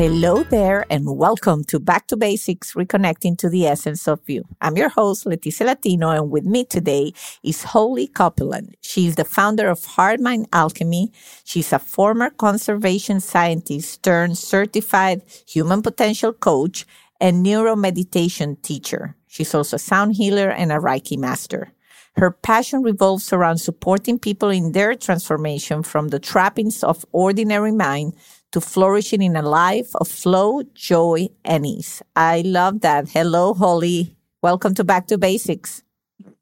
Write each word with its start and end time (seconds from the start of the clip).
Hello 0.00 0.44
there, 0.44 0.86
and 0.88 1.04
welcome 1.18 1.62
to 1.64 1.78
Back 1.78 2.06
to 2.06 2.16
Basics 2.16 2.72
Reconnecting 2.72 3.36
to 3.36 3.50
the 3.50 3.66
Essence 3.66 4.08
of 4.08 4.18
You. 4.30 4.44
I'm 4.62 4.78
your 4.78 4.88
host, 4.88 5.26
Leticia 5.26 5.66
Latino, 5.66 6.08
and 6.08 6.30
with 6.30 6.46
me 6.46 6.64
today 6.64 7.12
is 7.42 7.64
Holly 7.64 8.06
Copeland. 8.06 8.78
She's 8.80 9.16
the 9.16 9.26
founder 9.26 9.68
of 9.68 9.84
Heart 9.84 10.20
Mind 10.20 10.48
Alchemy. 10.54 11.12
She's 11.44 11.70
a 11.74 11.78
former 11.78 12.30
conservation 12.30 13.20
scientist 13.20 14.02
turned 14.02 14.38
certified 14.38 15.20
human 15.46 15.82
potential 15.82 16.32
coach 16.32 16.86
and 17.20 17.42
neuro 17.42 17.76
meditation 17.76 18.56
teacher. 18.62 19.16
She's 19.26 19.54
also 19.54 19.76
a 19.76 19.78
sound 19.78 20.16
healer 20.16 20.48
and 20.48 20.72
a 20.72 20.76
Reiki 20.76 21.18
master. 21.18 21.72
Her 22.16 22.30
passion 22.30 22.82
revolves 22.82 23.34
around 23.34 23.58
supporting 23.58 24.18
people 24.18 24.48
in 24.48 24.72
their 24.72 24.94
transformation 24.94 25.82
from 25.82 26.08
the 26.08 26.18
trappings 26.18 26.82
of 26.82 27.04
ordinary 27.12 27.72
mind 27.72 28.14
to 28.52 28.60
flourishing 28.60 29.22
in 29.22 29.36
a 29.36 29.42
life 29.42 29.94
of 29.96 30.08
flow, 30.08 30.62
joy, 30.74 31.28
and 31.44 31.66
ease. 31.66 32.02
I 32.16 32.42
love 32.42 32.80
that. 32.80 33.08
Hello, 33.08 33.54
Holly. 33.54 34.16
Welcome 34.42 34.74
to 34.74 34.84
Back 34.84 35.06
to 35.08 35.18
Basics. 35.18 35.82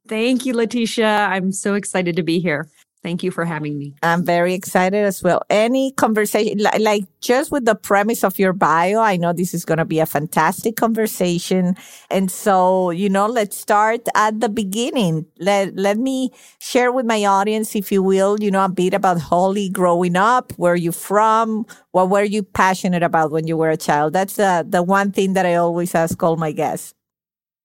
Thank 0.07 0.47
you, 0.47 0.55
Leticia. 0.55 1.29
I'm 1.29 1.53
so 1.53 1.75
excited 1.75 2.17
to 2.17 2.23
be 2.23 2.39
here. 2.39 2.69
Thank 3.01 3.23
you 3.23 3.31
for 3.31 3.45
having 3.45 3.79
me. 3.79 3.95
I'm 4.03 4.25
very 4.25 4.55
excited 4.55 5.05
as 5.05 5.23
well. 5.23 5.43
Any 5.49 5.93
conversation, 5.93 6.59
like 6.59 7.05
just 7.21 7.53
with 7.53 7.65
the 7.65 7.77
premise 7.77 8.25
of 8.25 8.41
your 8.41 8.53
bio, 8.53 9.01
I 9.01 9.17
know 9.17 9.33
this 9.33 9.55
is 9.55 9.65
going 9.65 9.79
to 9.79 9.85
be 9.85 10.01
a 10.01 10.07
fantastic 10.07 10.75
conversation. 10.75 11.77
And 12.11 12.29
so, 12.29 12.91
you 12.91 13.09
know, 13.09 13.27
let's 13.27 13.57
start 13.57 14.09
at 14.17 14.41
the 14.41 14.49
beginning. 14.49 15.27
Let, 15.39 15.77
let 15.77 15.97
me 15.97 16.33
share 16.59 16.91
with 16.91 17.07
my 17.07 17.25
audience, 17.25 17.77
if 17.77 17.93
you 17.93 18.03
will, 18.03 18.41
you 18.41 18.51
know, 18.51 18.65
a 18.65 18.69
bit 18.69 18.95
about 18.95 19.21
Holly 19.21 19.69
growing 19.69 20.17
up, 20.17 20.53
where 20.57 20.75
you 20.77 20.91
from, 20.91 21.67
what 21.93 22.11
were 22.11 22.25
you 22.25 22.43
passionate 22.43 23.05
about 23.05 23.31
when 23.31 23.47
you 23.47 23.57
were 23.57 23.71
a 23.71 23.77
child? 23.77 24.13
That's 24.13 24.35
the, 24.35 24.67
the 24.69 24.83
one 24.83 25.13
thing 25.13 25.35
that 25.35 25.47
I 25.47 25.55
always 25.55 25.95
ask 25.95 26.21
all 26.21 26.37
my 26.37 26.51
guests. 26.51 26.95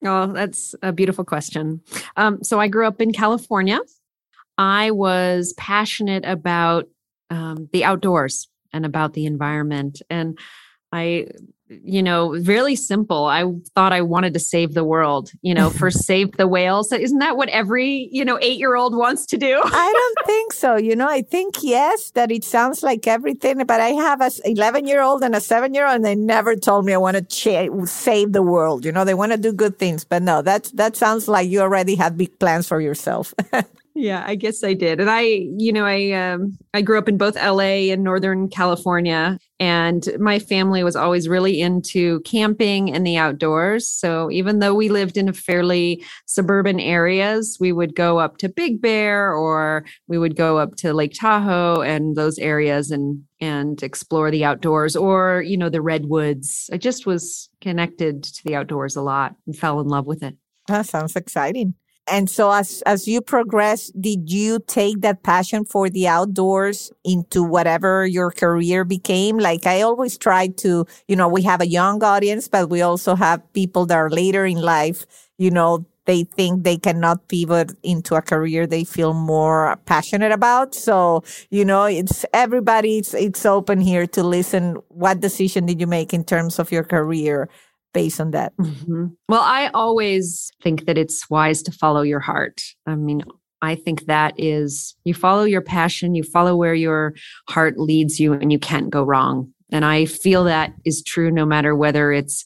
Oh, 0.06 0.28
that's 0.28 0.76
a 0.84 0.92
beautiful 0.92 1.24
question. 1.26 1.82
Um, 2.18 2.44
so 2.44 2.60
I 2.60 2.68
grew 2.68 2.86
up 2.86 3.02
in 3.02 3.14
California. 3.14 3.80
I 4.58 4.92
was 4.92 5.54
passionate 5.58 6.26
about 6.26 6.86
um, 7.30 7.70
the 7.74 7.84
outdoors 7.84 8.48
and 8.72 8.86
about 8.86 9.14
the 9.14 9.26
environment. 9.26 10.02
And 10.10 10.38
I, 10.92 11.28
you 11.70 12.04
know, 12.04 12.36
really 12.36 12.76
simple. 12.76 13.26
I 13.26 13.52
thought 13.74 13.94
I 13.94 14.02
wanted 14.02 14.34
to 14.36 14.40
save 14.40 14.76
the 14.76 14.84
world, 14.84 15.32
you 15.42 15.56
know, 15.56 15.72
first 15.72 16.04
save 16.06 16.34
the 16.34 16.48
whales. 16.48 16.92
Isn't 16.92 17.18
that 17.18 17.36
what 17.36 17.50
every, 17.50 18.10
you 18.12 18.24
know, 18.24 18.38
eight 18.42 18.60
year 18.60 18.76
old 18.76 18.96
wants 18.96 19.26
to 19.28 19.38
do? 19.38 19.60
I 19.64 19.94
don't 20.16 20.26
think 20.28 20.54
so. 20.54 20.76
You 20.76 20.96
know, 20.96 21.08
I 21.08 21.24
think 21.24 21.56
yes, 21.64 22.12
that 22.12 22.32
it 22.32 22.44
sounds 22.44 22.84
like 22.84 23.08
everything, 23.08 23.66
but 23.66 23.80
I 23.80 23.90
have 23.90 24.22
a 24.22 24.30
11 24.46 24.86
year 24.88 25.02
old 25.02 25.24
and 25.24 25.36
a 25.36 25.42
seven 25.42 25.74
year 25.74 25.88
old 25.88 25.96
and 25.96 26.06
they 26.06 26.16
never 26.16 26.56
told 26.56 26.86
me 26.86 26.94
I 26.94 26.98
want 26.98 27.18
to 27.18 27.24
ch- 27.24 27.90
save 27.90 28.34
the 28.34 28.44
world. 28.44 28.86
You 28.86 28.92
know, 28.92 29.06
they 29.06 29.16
want 29.16 29.32
to 29.32 29.38
do 29.38 29.52
good 29.52 29.80
things, 29.80 30.04
but 30.04 30.22
no, 30.22 30.44
that's, 30.44 30.72
that 30.72 30.96
sounds 30.96 31.28
like 31.28 31.50
you 31.50 31.62
already 31.62 31.96
have 31.96 32.18
big 32.18 32.38
plans 32.40 32.68
for 32.68 32.80
yourself. 32.80 33.34
Yeah, 33.96 34.24
I 34.26 34.34
guess 34.34 34.64
I 34.64 34.74
did. 34.74 35.00
And 35.00 35.10
I, 35.10 35.22
you 35.22 35.72
know, 35.72 35.86
I 35.86 36.12
um 36.14 36.58
I 36.74 36.82
grew 36.82 36.98
up 36.98 37.08
in 37.08 37.16
both 37.18 37.36
LA 37.36 37.92
and 37.92 38.04
Northern 38.04 38.50
California 38.50 39.38
and 39.60 40.10
my 40.20 40.40
family 40.40 40.84
was 40.84 40.96
always 40.96 41.30
really 41.30 41.62
into 41.62 42.20
camping 42.22 42.92
and 42.92 43.06
the 43.06 43.18
outdoors. 43.18 43.88
So 43.88 44.32
even 44.32 44.58
though 44.58 44.74
we 44.74 44.90
lived 44.90 45.16
in 45.16 45.30
a 45.30 45.34
fairly 45.34 46.04
suburban 46.26 46.80
areas, 46.80 47.58
we 47.60 47.72
would 47.72 47.94
go 47.96 48.18
up 48.18 48.38
to 48.38 48.50
Big 48.50 48.82
Bear 48.82 49.32
or 49.32 49.86
we 50.08 50.18
would 50.18 50.36
go 50.36 50.58
up 50.58 50.76
to 50.78 50.92
Lake 50.92 51.14
Tahoe 51.14 51.82
and 51.82 52.16
those 52.16 52.40
areas 52.40 52.90
and 52.90 53.24
and 53.40 53.84
explore 53.84 54.32
the 54.32 54.44
outdoors 54.44 54.96
or, 54.96 55.44
you 55.44 55.56
know, 55.56 55.70
the 55.70 55.82
redwoods. 55.82 56.68
I 56.74 56.78
just 56.78 57.06
was 57.06 57.48
connected 57.62 58.24
to 58.24 58.44
the 58.44 58.56
outdoors 58.56 58.96
a 58.96 59.04
lot 59.04 59.36
and 59.46 59.56
fell 59.56 59.80
in 59.82 59.88
love 59.88 60.08
with 60.08 60.24
it. 60.24 60.36
That 60.68 60.88
sounds 60.88 61.16
exciting. 61.16 61.76
And 62.06 62.30
so 62.30 62.52
as 62.52 62.82
as 62.86 63.08
you 63.08 63.22
progress, 63.22 63.90
did 63.92 64.30
you 64.30 64.60
take 64.60 65.00
that 65.02 65.24
passion 65.24 65.64
for 65.64 65.90
the 65.90 66.08
outdoors 66.08 66.92
into 67.06 67.42
whatever 67.44 68.06
your 68.06 68.30
career 68.32 68.84
became? 68.84 69.38
Like 69.38 69.66
I 69.66 69.82
always 69.82 70.18
try 70.18 70.48
to, 70.64 70.86
you 71.08 71.16
know, 71.16 71.30
we 71.30 71.44
have 71.44 71.62
a 71.62 71.68
young 71.68 72.04
audience, 72.04 72.50
but 72.50 72.70
we 72.70 72.82
also 72.82 73.16
have 73.16 73.42
people 73.54 73.86
that 73.86 73.96
are 73.96 74.10
later 74.10 74.46
in 74.46 74.58
life, 74.58 75.06
you 75.38 75.50
know, 75.50 75.86
they 76.06 76.26
think 76.26 76.64
they 76.64 76.78
cannot 76.78 77.30
pivot 77.30 77.72
into 77.82 78.16
a 78.16 78.22
career 78.22 78.68
they 78.68 78.84
feel 78.84 79.14
more 79.14 79.78
passionate 79.86 80.34
about. 80.34 80.76
So, 80.76 81.24
you 81.50 81.64
know, 81.64 81.86
it's 81.86 82.26
everybody, 82.34 82.98
it's, 82.98 83.14
it's 83.14 83.46
open 83.46 83.80
here 83.80 84.06
to 84.08 84.24
listen. 84.24 84.78
What 84.90 85.22
decision 85.22 85.66
did 85.66 85.80
you 85.80 85.88
make 85.88 86.14
in 86.14 86.26
terms 86.26 86.60
of 86.60 86.72
your 86.72 86.84
career? 86.84 87.48
Based 87.94 88.20
on 88.20 88.32
that. 88.32 88.56
Mm-hmm. 88.58 89.08
Well, 89.30 89.42
I 89.42 89.70
always 89.74 90.52
think 90.62 90.86
that 90.86 90.98
it's 90.98 91.30
wise 91.30 91.62
to 91.64 91.72
follow 91.72 92.02
your 92.02 92.20
heart. 92.20 92.62
I 92.86 92.96
mean, 92.96 93.24
I 93.62 93.76
think 93.76 94.06
that 94.06 94.34
is 94.38 94.96
you 95.06 95.14
follow 95.14 95.44
your 95.46 95.62
passion, 95.62 96.16
you 96.16 96.24
follow 96.24 96.56
where 96.56 96.74
your 96.74 97.14
heart 97.50 97.78
leads 97.78 98.20
you, 98.20 98.34
and 98.34 98.52
you 98.52 98.60
can't 98.60 98.90
go 98.90 99.04
wrong. 99.04 99.54
And 99.72 99.86
I 99.86 100.06
feel 100.06 100.44
that 100.44 100.74
is 100.86 101.02
true 101.02 101.32
no 101.32 101.46
matter 101.46 101.76
whether 101.76 102.12
it's 102.12 102.46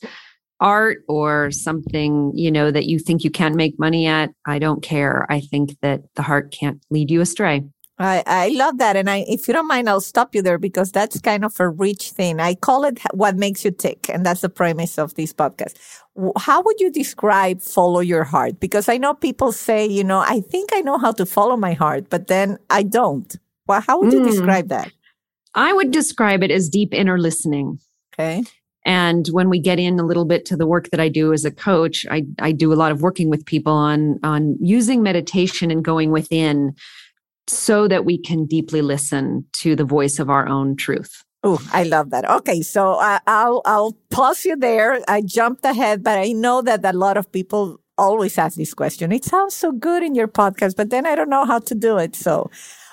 art 0.59 1.03
or 1.07 1.51
something, 1.51 2.31
you 2.33 2.51
know, 2.51 2.71
that 2.71 2.85
you 2.85 2.99
think 2.99 3.23
you 3.23 3.29
can't 3.29 3.55
make 3.55 3.79
money 3.79 4.07
at. 4.07 4.31
I 4.45 4.59
don't 4.59 4.81
care. 4.81 5.25
I 5.29 5.39
think 5.39 5.77
that 5.81 6.01
the 6.15 6.23
heart 6.23 6.51
can't 6.51 6.83
lead 6.89 7.11
you 7.11 7.21
astray. 7.21 7.63
I, 7.99 8.23
I 8.27 8.47
love 8.49 8.77
that. 8.77 8.95
And 8.95 9.09
I, 9.09 9.25
if 9.27 9.47
you 9.47 9.53
don't 9.53 9.67
mind, 9.67 9.89
I'll 9.89 10.01
stop 10.01 10.35
you 10.35 10.41
there 10.43 10.59
because 10.59 10.91
that's 10.91 11.19
kind 11.19 11.43
of 11.43 11.59
a 11.59 11.67
rich 11.67 12.11
thing. 12.11 12.39
I 12.39 12.53
call 12.53 12.83
it 12.83 12.99
what 13.11 13.37
makes 13.37 13.65
you 13.65 13.71
tick. 13.71 14.07
And 14.09 14.25
that's 14.25 14.41
the 14.41 14.49
premise 14.49 14.99
of 14.99 15.15
this 15.15 15.33
podcast. 15.33 15.73
How 16.37 16.61
would 16.61 16.79
you 16.79 16.91
describe 16.91 17.61
follow 17.61 17.99
your 18.01 18.23
heart? 18.23 18.59
Because 18.59 18.87
I 18.87 18.97
know 18.97 19.15
people 19.15 19.51
say, 19.51 19.85
you 19.85 20.03
know, 20.03 20.19
I 20.19 20.41
think 20.41 20.69
I 20.73 20.81
know 20.81 20.99
how 20.99 21.11
to 21.13 21.25
follow 21.25 21.57
my 21.57 21.73
heart, 21.73 22.09
but 22.09 22.27
then 22.27 22.57
I 22.69 22.83
don't. 22.83 23.35
Well, 23.67 23.81
how 23.81 23.99
would 23.99 24.13
you 24.13 24.21
mm. 24.21 24.29
describe 24.29 24.69
that? 24.69 24.91
I 25.55 25.73
would 25.73 25.91
describe 25.91 26.43
it 26.43 26.51
as 26.51 26.69
deep 26.69 26.93
inner 26.93 27.17
listening. 27.17 27.79
Okay. 28.13 28.43
And 28.85 29.27
when 29.31 29.49
we 29.49 29.59
get 29.59 29.79
in 29.79 29.99
a 29.99 30.05
little 30.05 30.23
bit 30.23 30.45
to 30.45 30.55
the 30.55 30.67
work 30.67 30.91
that 30.91 30.99
I 30.99 31.09
do 31.09 31.33
as 31.33 31.43
a 31.43 31.51
coach, 31.51 32.05
I, 32.09 32.23
I 32.39 32.51
do 32.53 32.71
a 32.71 32.75
lot 32.75 32.91
of 32.91 33.01
working 33.01 33.29
with 33.29 33.45
people 33.45 33.73
on, 33.73 34.19
on 34.23 34.55
using 34.61 35.03
meditation 35.03 35.71
and 35.71 35.83
going 35.83 36.11
within 36.11 36.73
so 37.49 37.87
that 37.87 38.05
we 38.05 38.17
can 38.17 38.45
deeply 38.45 38.81
listen 38.81 39.45
to 39.53 39.75
the 39.75 39.85
voice 39.85 40.19
of 40.19 40.29
our 40.29 40.47
own 40.47 40.75
truth. 40.75 41.23
Oh, 41.43 41.59
I 41.71 41.83
love 41.83 42.09
that. 42.09 42.29
Okay, 42.29 42.61
so 42.61 42.95
I, 42.95 43.19
I'll 43.27 43.61
I'll 43.65 43.97
pause 44.09 44.43
you 44.43 44.55
there. 44.55 44.99
I 45.07 45.21
jumped 45.21 45.63
ahead, 45.65 46.03
but 46.03 46.17
I 46.17 46.31
know 46.31 46.61
that 46.61 46.83
a 46.83 46.93
lot 46.93 47.15
of 47.15 47.31
people 47.31 47.79
always 47.97 48.37
ask 48.37 48.57
this 48.57 48.73
question. 48.73 49.11
It 49.11 49.23
sounds 49.23 49.55
so 49.55 49.71
good 49.71 50.03
in 50.03 50.15
your 50.15 50.27
podcast, 50.27 50.75
but 50.75 50.89
then 50.89 51.05
I 51.05 51.15
don't 51.15 51.29
know 51.29 51.45
how 51.45 51.59
to 51.59 51.75
do 51.75 51.97
it. 51.97 52.15
So, 52.15 52.49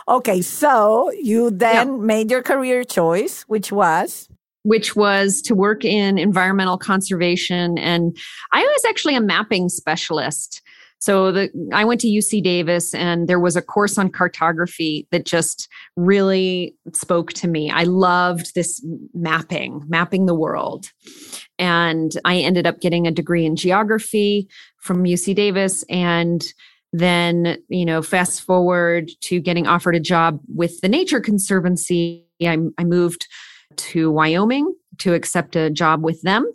okay, 0.09 0.43
so 0.43 1.11
you 1.13 1.51
then 1.51 1.89
yeah. 1.89 1.97
made 1.97 2.31
your 2.31 2.43
career 2.43 2.85
choice, 2.85 3.43
which 3.43 3.73
was 3.73 4.29
which 4.65 4.97
was 4.97 5.43
to 5.43 5.55
work 5.55 5.85
in 5.85 6.17
environmental 6.17 6.79
conservation 6.79 7.77
and 7.79 8.17
I 8.53 8.63
was 8.63 8.85
actually 8.87 9.15
a 9.15 9.21
mapping 9.21 9.69
specialist. 9.69 10.63
So 11.05 11.31
the 11.33 11.51
I 11.75 11.85
went 11.85 12.01
to 12.01 12.09
UC 12.09 12.43
Davis 12.43 12.95
and 12.95 13.29
there 13.29 13.39
was 13.39 13.57
a 13.57 13.61
course 13.61 13.99
on 13.99 14.09
cartography 14.09 15.07
that 15.11 15.27
just 15.27 15.69
really 15.97 16.75
spoke 16.95 17.35
to 17.35 17.47
me. 17.47 17.71
I 17.71 17.83
loved 17.83 18.55
this 18.55 18.83
mapping, 19.13 19.85
mapping 19.87 20.25
the 20.25 20.35
world. 20.35 20.91
And 21.59 22.13
I 22.25 22.39
ended 22.39 22.67
up 22.67 22.81
getting 22.81 23.07
a 23.07 23.11
degree 23.11 23.45
in 23.45 23.55
geography 23.55 24.49
from 24.79 25.05
UC 25.05 25.35
Davis 25.35 25.85
and 25.91 26.43
then, 26.95 27.59
you 27.69 27.85
know, 27.85 28.01
fast 28.01 28.41
forward 28.41 29.11
to 29.25 29.41
getting 29.41 29.67
offered 29.67 29.97
a 29.97 30.01
job 30.01 30.41
with 30.55 30.81
the 30.81 30.89
Nature 30.89 31.21
Conservancy. 31.21 32.25
I, 32.41 32.57
I 32.79 32.85
moved 32.85 33.27
to 33.77 34.11
Wyoming 34.11 34.75
to 35.01 35.13
accept 35.13 35.55
a 35.55 35.69
job 35.69 36.03
with 36.03 36.23
them. 36.23 36.51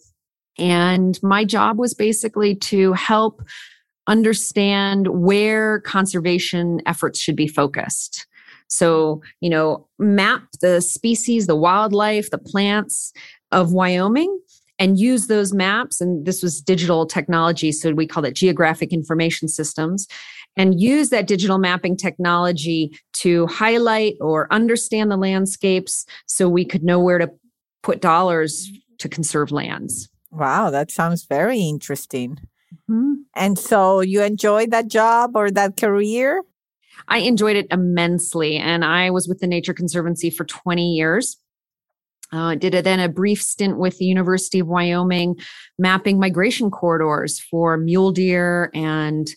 And 0.58 1.22
my 1.22 1.46
job 1.46 1.78
was 1.78 1.94
basically 1.94 2.56
to 2.56 2.94
help 2.94 3.44
understand 4.10 5.08
where 5.08 5.80
conservation 5.82 6.82
efforts 6.86 7.20
should 7.20 7.36
be 7.36 7.48
focused. 7.48 8.28
So, 8.68 9.22
you 9.40 9.50
know, 9.50 9.88
map 9.98 10.44
the 10.62 10.82
species, 10.82 11.48
the 11.48 11.56
wildlife, 11.56 12.30
the 12.30 12.38
plants 12.38 13.14
of 13.52 13.72
Wyoming 13.72 14.40
and 14.78 15.00
use 15.00 15.28
those 15.28 15.54
maps. 15.54 16.02
And 16.02 16.26
this 16.26 16.42
was 16.42 16.62
digital 16.62 17.06
technology. 17.06 17.72
So 17.72 17.92
we 17.92 18.08
call 18.08 18.26
it 18.26 18.34
geographic 18.34 18.94
information 18.94 19.48
systems 19.48 20.08
and 20.56 20.80
use 20.80 21.10
that 21.10 21.28
digital 21.28 21.58
mapping 21.58 21.98
technology 21.98 22.98
to 23.14 23.48
highlight 23.48 24.16
or 24.22 24.52
understand 24.52 25.12
the 25.12 25.18
landscapes 25.18 26.06
so 26.26 26.48
we 26.48 26.66
could 26.66 26.84
know 26.84 27.00
where 27.00 27.18
to 27.18 27.30
put 27.84 28.02
dollars 28.02 28.72
to 29.00 29.10
conserve 29.10 29.52
lands. 29.52 30.10
Wow, 30.32 30.70
that 30.70 30.92
sounds 30.92 31.26
very 31.26 31.60
interesting. 31.60 32.40
Mm-hmm. 32.74 33.14
And 33.36 33.58
so 33.58 34.02
you 34.02 34.22
enjoyed 34.22 34.72
that 34.72 34.88
job 34.88 35.32
or 35.36 35.52
that 35.52 35.78
career? 35.78 36.44
I 37.08 37.20
enjoyed 37.20 37.56
it 37.56 37.68
immensely. 37.72 38.58
And 38.58 38.86
I 38.86 39.10
was 39.10 39.28
with 39.28 39.40
the 39.40 39.48
Nature 39.48 39.74
Conservancy 39.74 40.30
for 40.30 40.46
20 40.46 40.94
years. 40.94 41.38
Uh, 42.32 42.54
did 42.54 42.76
a, 42.76 42.82
then 42.82 43.00
a 43.00 43.10
brief 43.10 43.42
stint 43.42 43.80
with 43.80 43.98
the 43.98 44.06
University 44.06 44.60
of 44.60 44.68
Wyoming, 44.68 45.36
mapping 45.80 46.20
migration 46.20 46.70
corridors 46.70 47.40
for 47.40 47.76
mule 47.76 48.12
deer 48.12 48.70
and 48.76 49.28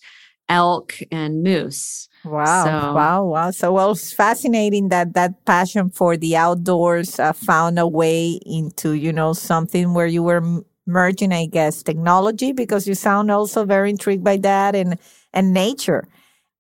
elk 0.51 0.95
and 1.11 1.43
moose. 1.43 2.09
Wow! 2.25 2.65
So, 2.65 2.95
wow! 2.95 3.25
Wow! 3.25 3.51
So 3.51 3.73
well, 3.73 3.93
it's 3.93 4.13
fascinating 4.13 4.91
that 4.91 5.15
that 5.15 5.45
passion 5.47 5.89
for 5.89 6.19
the 6.19 6.37
outdoors 6.37 7.19
uh, 7.19 7.33
found 7.33 7.79
a 7.79 7.89
way 7.89 8.39
into 8.45 8.93
you 8.93 9.13
know 9.13 9.33
something 9.33 9.95
where 9.95 10.07
you 10.07 10.23
were 10.23 10.63
merging, 10.87 11.33
I 11.33 11.47
guess, 11.47 11.83
technology 11.83 12.53
because 12.53 12.87
you 12.87 12.95
sound 12.95 13.31
also 13.31 13.65
very 13.65 13.91
intrigued 13.91 14.25
by 14.25 14.37
that 14.39 14.75
and 14.75 14.99
and 15.33 15.53
nature. 15.53 16.09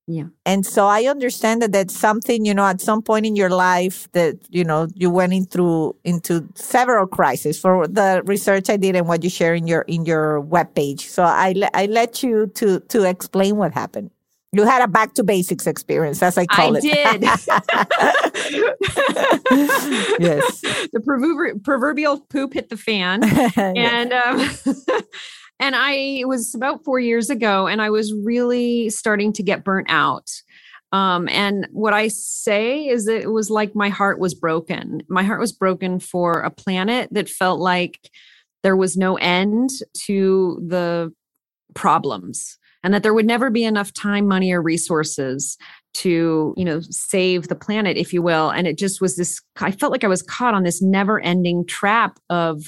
Yeah. 0.08 0.24
And 0.44 0.66
so 0.66 0.86
I 0.86 1.04
understand 1.04 1.62
that 1.62 1.70
that's 1.72 1.96
something, 1.96 2.44
you 2.44 2.54
know, 2.54 2.64
at 2.64 2.80
some 2.80 3.02
point 3.02 3.24
in 3.24 3.36
your 3.36 3.50
life 3.50 4.10
that, 4.12 4.36
you 4.50 4.64
know, 4.64 4.88
you 4.94 5.10
went 5.10 5.32
in 5.32 5.46
through 5.46 5.94
into 6.04 6.48
several 6.56 7.06
crises 7.06 7.58
for 7.58 7.86
the 7.86 8.20
research 8.24 8.68
I 8.68 8.76
did 8.76 8.96
and 8.96 9.06
what 9.06 9.22
you 9.22 9.30
share 9.30 9.54
in 9.54 9.68
your 9.68 9.82
in 9.82 10.04
your 10.04 10.42
webpage. 10.42 11.02
So 11.02 11.22
I 11.22 11.54
I 11.72 11.86
let 11.86 12.22
you 12.22 12.48
to 12.54 12.80
to 12.80 13.04
explain 13.04 13.56
what 13.56 13.72
happened. 13.72 14.10
You 14.54 14.64
had 14.64 14.82
a 14.82 14.88
back 14.88 15.14
to 15.14 15.24
basics 15.24 15.66
experience, 15.66 16.22
as 16.22 16.36
I 16.36 16.44
call 16.44 16.76
I 16.76 16.80
it. 16.82 16.84
I 16.84 17.16
did. 17.16 17.22
yes. 20.20 20.60
The 20.92 21.00
proverbial, 21.02 21.58
proverbial 21.60 22.20
poop 22.20 22.52
hit 22.52 22.68
the 22.68 22.76
fan. 22.76 23.24
and 23.56 24.12
um, 24.12 24.50
and 25.58 25.74
I 25.74 25.92
it 25.92 26.28
was 26.28 26.54
about 26.54 26.84
four 26.84 27.00
years 27.00 27.30
ago, 27.30 27.66
and 27.66 27.80
I 27.80 27.88
was 27.88 28.12
really 28.12 28.90
starting 28.90 29.32
to 29.34 29.42
get 29.42 29.64
burnt 29.64 29.86
out. 29.88 30.30
Um, 30.92 31.30
and 31.30 31.66
what 31.72 31.94
I 31.94 32.08
say 32.08 32.86
is 32.86 33.06
that 33.06 33.22
it 33.22 33.32
was 33.32 33.48
like 33.48 33.74
my 33.74 33.88
heart 33.88 34.18
was 34.18 34.34
broken. 34.34 35.02
My 35.08 35.22
heart 35.22 35.40
was 35.40 35.52
broken 35.52 35.98
for 35.98 36.40
a 36.40 36.50
planet 36.50 37.08
that 37.12 37.30
felt 37.30 37.58
like 37.58 38.10
there 38.62 38.76
was 38.76 38.98
no 38.98 39.16
end 39.16 39.70
to 40.04 40.62
the 40.68 41.10
problems 41.74 42.58
and 42.82 42.92
that 42.92 43.02
there 43.02 43.14
would 43.14 43.26
never 43.26 43.50
be 43.50 43.64
enough 43.64 43.92
time 43.92 44.26
money 44.26 44.52
or 44.52 44.62
resources 44.62 45.56
to 45.94 46.54
you 46.56 46.64
know 46.64 46.80
save 46.90 47.48
the 47.48 47.54
planet 47.54 47.96
if 47.96 48.12
you 48.12 48.22
will. 48.22 48.50
And 48.50 48.66
it 48.66 48.78
just 48.78 49.00
was 49.00 49.16
this 49.16 49.40
i 49.60 49.70
felt 49.70 49.92
like 49.92 50.04
i 50.04 50.08
was 50.08 50.22
caught 50.22 50.54
on 50.54 50.62
this 50.62 50.82
never 50.82 51.20
ending 51.20 51.66
trap 51.66 52.18
of 52.30 52.64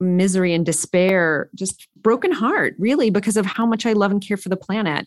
misery 0.00 0.52
and 0.52 0.66
despair 0.66 1.48
just 1.54 1.86
broken 1.96 2.32
heart 2.32 2.74
really 2.78 3.10
because 3.10 3.36
of 3.36 3.46
how 3.46 3.64
much 3.64 3.86
i 3.86 3.92
love 3.92 4.10
and 4.10 4.26
care 4.26 4.36
for 4.36 4.48
the 4.48 4.56
planet. 4.56 5.06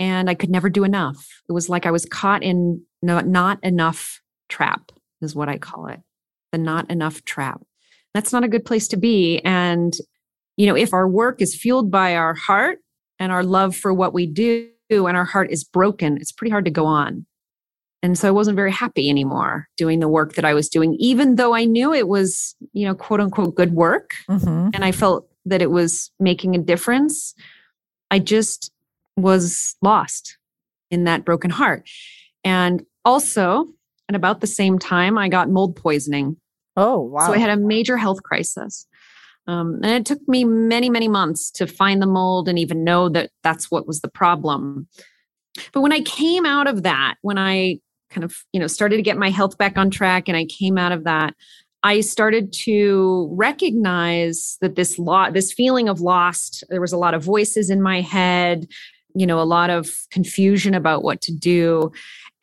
And 0.00 0.30
i 0.30 0.34
could 0.34 0.50
never 0.50 0.70
do 0.70 0.84
enough. 0.84 1.26
It 1.48 1.52
was 1.52 1.68
like 1.68 1.86
i 1.86 1.90
was 1.90 2.04
caught 2.04 2.42
in 2.42 2.82
not, 3.02 3.26
not 3.26 3.62
enough 3.62 4.20
trap 4.48 4.92
is 5.20 5.34
what 5.34 5.48
i 5.48 5.58
call 5.58 5.86
it 5.86 6.00
the 6.52 6.58
not 6.58 6.90
enough 6.90 7.24
trap. 7.24 7.60
That's 8.14 8.32
not 8.32 8.44
a 8.44 8.48
good 8.48 8.64
place 8.64 8.88
to 8.88 8.96
be. 8.96 9.40
And 9.40 9.94
you 10.56 10.66
know 10.66 10.76
if 10.76 10.92
our 10.92 11.08
work 11.08 11.42
is 11.42 11.54
fueled 11.54 11.90
by 11.90 12.14
our 12.14 12.34
heart 12.34 12.78
and 13.18 13.32
our 13.32 13.42
love 13.42 13.76
for 13.76 13.92
what 13.92 14.12
we 14.12 14.26
do 14.26 14.70
and 14.90 15.16
our 15.16 15.24
heart 15.24 15.50
is 15.50 15.64
broken, 15.64 16.16
it's 16.16 16.32
pretty 16.32 16.50
hard 16.50 16.64
to 16.64 16.70
go 16.70 16.86
on. 16.86 17.26
And 18.02 18.16
so 18.16 18.28
I 18.28 18.30
wasn't 18.30 18.56
very 18.56 18.70
happy 18.70 19.10
anymore 19.10 19.68
doing 19.76 19.98
the 19.98 20.08
work 20.08 20.34
that 20.34 20.44
I 20.44 20.54
was 20.54 20.68
doing, 20.68 20.94
even 21.00 21.34
though 21.34 21.54
I 21.54 21.64
knew 21.64 21.92
it 21.92 22.06
was, 22.06 22.54
you 22.72 22.86
know, 22.86 22.94
quote 22.94 23.20
unquote 23.20 23.56
good 23.56 23.72
work. 23.72 24.14
Mm-hmm. 24.30 24.70
And 24.72 24.84
I 24.84 24.92
felt 24.92 25.28
that 25.46 25.62
it 25.62 25.70
was 25.70 26.10
making 26.20 26.54
a 26.54 26.58
difference. 26.58 27.34
I 28.10 28.20
just 28.20 28.70
was 29.16 29.74
lost 29.82 30.38
in 30.90 31.04
that 31.04 31.24
broken 31.24 31.50
heart. 31.50 31.88
And 32.44 32.84
also, 33.04 33.66
at 34.08 34.14
about 34.14 34.40
the 34.40 34.46
same 34.46 34.78
time, 34.78 35.18
I 35.18 35.28
got 35.28 35.50
mold 35.50 35.76
poisoning. 35.76 36.36
Oh, 36.76 37.00
wow. 37.00 37.26
So 37.26 37.32
I 37.32 37.38
had 37.38 37.50
a 37.50 37.56
major 37.56 37.96
health 37.96 38.22
crisis. 38.22 38.86
Um, 39.48 39.80
and 39.82 39.92
it 39.92 40.06
took 40.06 40.20
me 40.28 40.44
many, 40.44 40.90
many 40.90 41.08
months 41.08 41.50
to 41.52 41.66
find 41.66 42.00
the 42.00 42.06
mold 42.06 42.48
and 42.48 42.58
even 42.58 42.84
know 42.84 43.08
that 43.08 43.30
that's 43.42 43.70
what 43.70 43.86
was 43.86 44.00
the 44.00 44.10
problem. 44.10 44.86
But 45.72 45.80
when 45.80 45.92
I 45.92 46.00
came 46.00 46.44
out 46.44 46.68
of 46.68 46.82
that, 46.82 47.14
when 47.22 47.38
I 47.38 47.80
kind 48.10 48.24
of, 48.24 48.36
you 48.52 48.60
know, 48.60 48.66
started 48.66 48.96
to 48.96 49.02
get 49.02 49.16
my 49.16 49.30
health 49.30 49.56
back 49.58 49.78
on 49.78 49.90
track 49.90 50.28
and 50.28 50.36
I 50.36 50.44
came 50.44 50.76
out 50.76 50.92
of 50.92 51.04
that, 51.04 51.34
I 51.82 52.00
started 52.00 52.52
to 52.64 53.28
recognize 53.32 54.58
that 54.60 54.76
this 54.76 54.98
lot, 54.98 55.32
this 55.32 55.52
feeling 55.52 55.88
of 55.88 56.00
lost, 56.00 56.62
there 56.68 56.80
was 56.80 56.92
a 56.92 56.98
lot 56.98 57.14
of 57.14 57.24
voices 57.24 57.70
in 57.70 57.80
my 57.80 58.02
head, 58.02 58.66
you 59.14 59.26
know, 59.26 59.40
a 59.40 59.44
lot 59.44 59.70
of 59.70 59.90
confusion 60.10 60.74
about 60.74 61.02
what 61.02 61.20
to 61.22 61.32
do. 61.32 61.90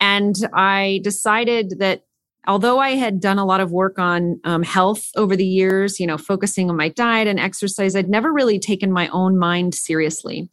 And 0.00 0.34
I 0.54 1.00
decided 1.04 1.78
that 1.78 2.02
although 2.46 2.78
I 2.78 2.90
had 2.90 3.20
done 3.20 3.38
a 3.38 3.44
lot 3.44 3.60
of 3.60 3.72
work 3.72 3.98
on 3.98 4.40
um, 4.44 4.62
health 4.62 5.08
over 5.16 5.36
the 5.36 5.46
years, 5.46 5.98
you 5.98 6.06
know, 6.06 6.18
focusing 6.18 6.70
on 6.70 6.76
my 6.76 6.88
diet 6.88 7.28
and 7.28 7.40
exercise, 7.40 7.96
I'd 7.96 8.08
never 8.08 8.32
really 8.32 8.58
taken 8.58 8.92
my 8.92 9.08
own 9.08 9.38
mind 9.38 9.74
seriously. 9.74 10.48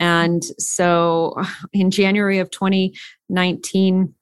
And 0.00 0.44
so 0.58 1.34
in 1.72 1.90
January 1.90 2.38
of 2.38 2.50
2019, 2.50 4.14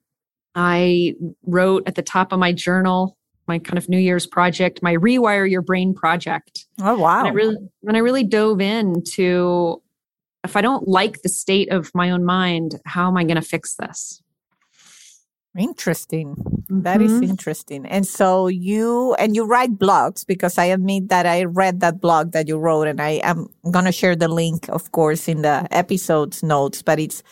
I 0.55 1.13
wrote 1.43 1.83
at 1.85 1.95
the 1.95 2.01
top 2.01 2.31
of 2.31 2.39
my 2.39 2.51
journal 2.51 3.17
my 3.47 3.59
kind 3.59 3.77
of 3.77 3.87
New 3.87 3.97
Year's 3.97 4.27
project, 4.27 4.83
my 4.83 4.95
Rewire 4.95 5.49
Your 5.49 5.61
Brain 5.61 5.93
project. 5.93 6.65
Oh 6.81 6.97
wow! 6.97 7.19
And 7.19 7.27
I 7.29 7.31
really, 7.31 7.57
when 7.81 7.95
I 7.95 7.99
really 7.99 8.23
dove 8.23 8.59
into, 8.59 9.81
if 10.43 10.55
I 10.55 10.61
don't 10.61 10.87
like 10.87 11.21
the 11.21 11.29
state 11.29 11.71
of 11.71 11.89
my 11.95 12.11
own 12.11 12.25
mind, 12.25 12.75
how 12.85 13.07
am 13.07 13.15
I 13.15 13.23
going 13.23 13.35
to 13.35 13.41
fix 13.41 13.75
this? 13.75 14.21
Interesting. 15.57 16.35
Mm-hmm. 16.35 16.81
That 16.81 17.01
is 17.01 17.13
mm-hmm. 17.13 17.23
interesting. 17.23 17.85
And 17.85 18.05
so 18.05 18.47
you 18.47 19.15
and 19.15 19.35
you 19.35 19.45
write 19.45 19.77
blogs 19.77 20.25
because 20.25 20.57
I 20.57 20.65
admit 20.65 21.09
that 21.09 21.25
I 21.25 21.45
read 21.45 21.79
that 21.79 21.99
blog 21.99 22.31
that 22.31 22.47
you 22.47 22.57
wrote 22.57 22.87
and 22.87 23.01
I 23.01 23.21
am 23.23 23.47
going 23.71 23.85
to 23.85 23.91
share 23.91 24.15
the 24.15 24.27
link 24.27 24.69
of 24.69 24.91
course 24.91 25.27
in 25.27 25.41
the 25.41 25.67
episode's 25.71 26.43
notes, 26.43 26.81
but 26.81 26.99
it's 26.99 27.23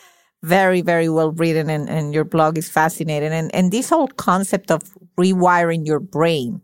very 0.42 0.80
very 0.80 1.08
well 1.08 1.32
written 1.32 1.70
and, 1.70 1.88
and 1.88 2.14
your 2.14 2.24
blog 2.24 2.58
is 2.58 2.68
fascinating 2.68 3.32
and 3.32 3.54
and 3.54 3.72
this 3.72 3.90
whole 3.90 4.08
concept 4.08 4.70
of 4.70 4.82
rewiring 5.18 5.86
your 5.86 6.00
brain. 6.00 6.60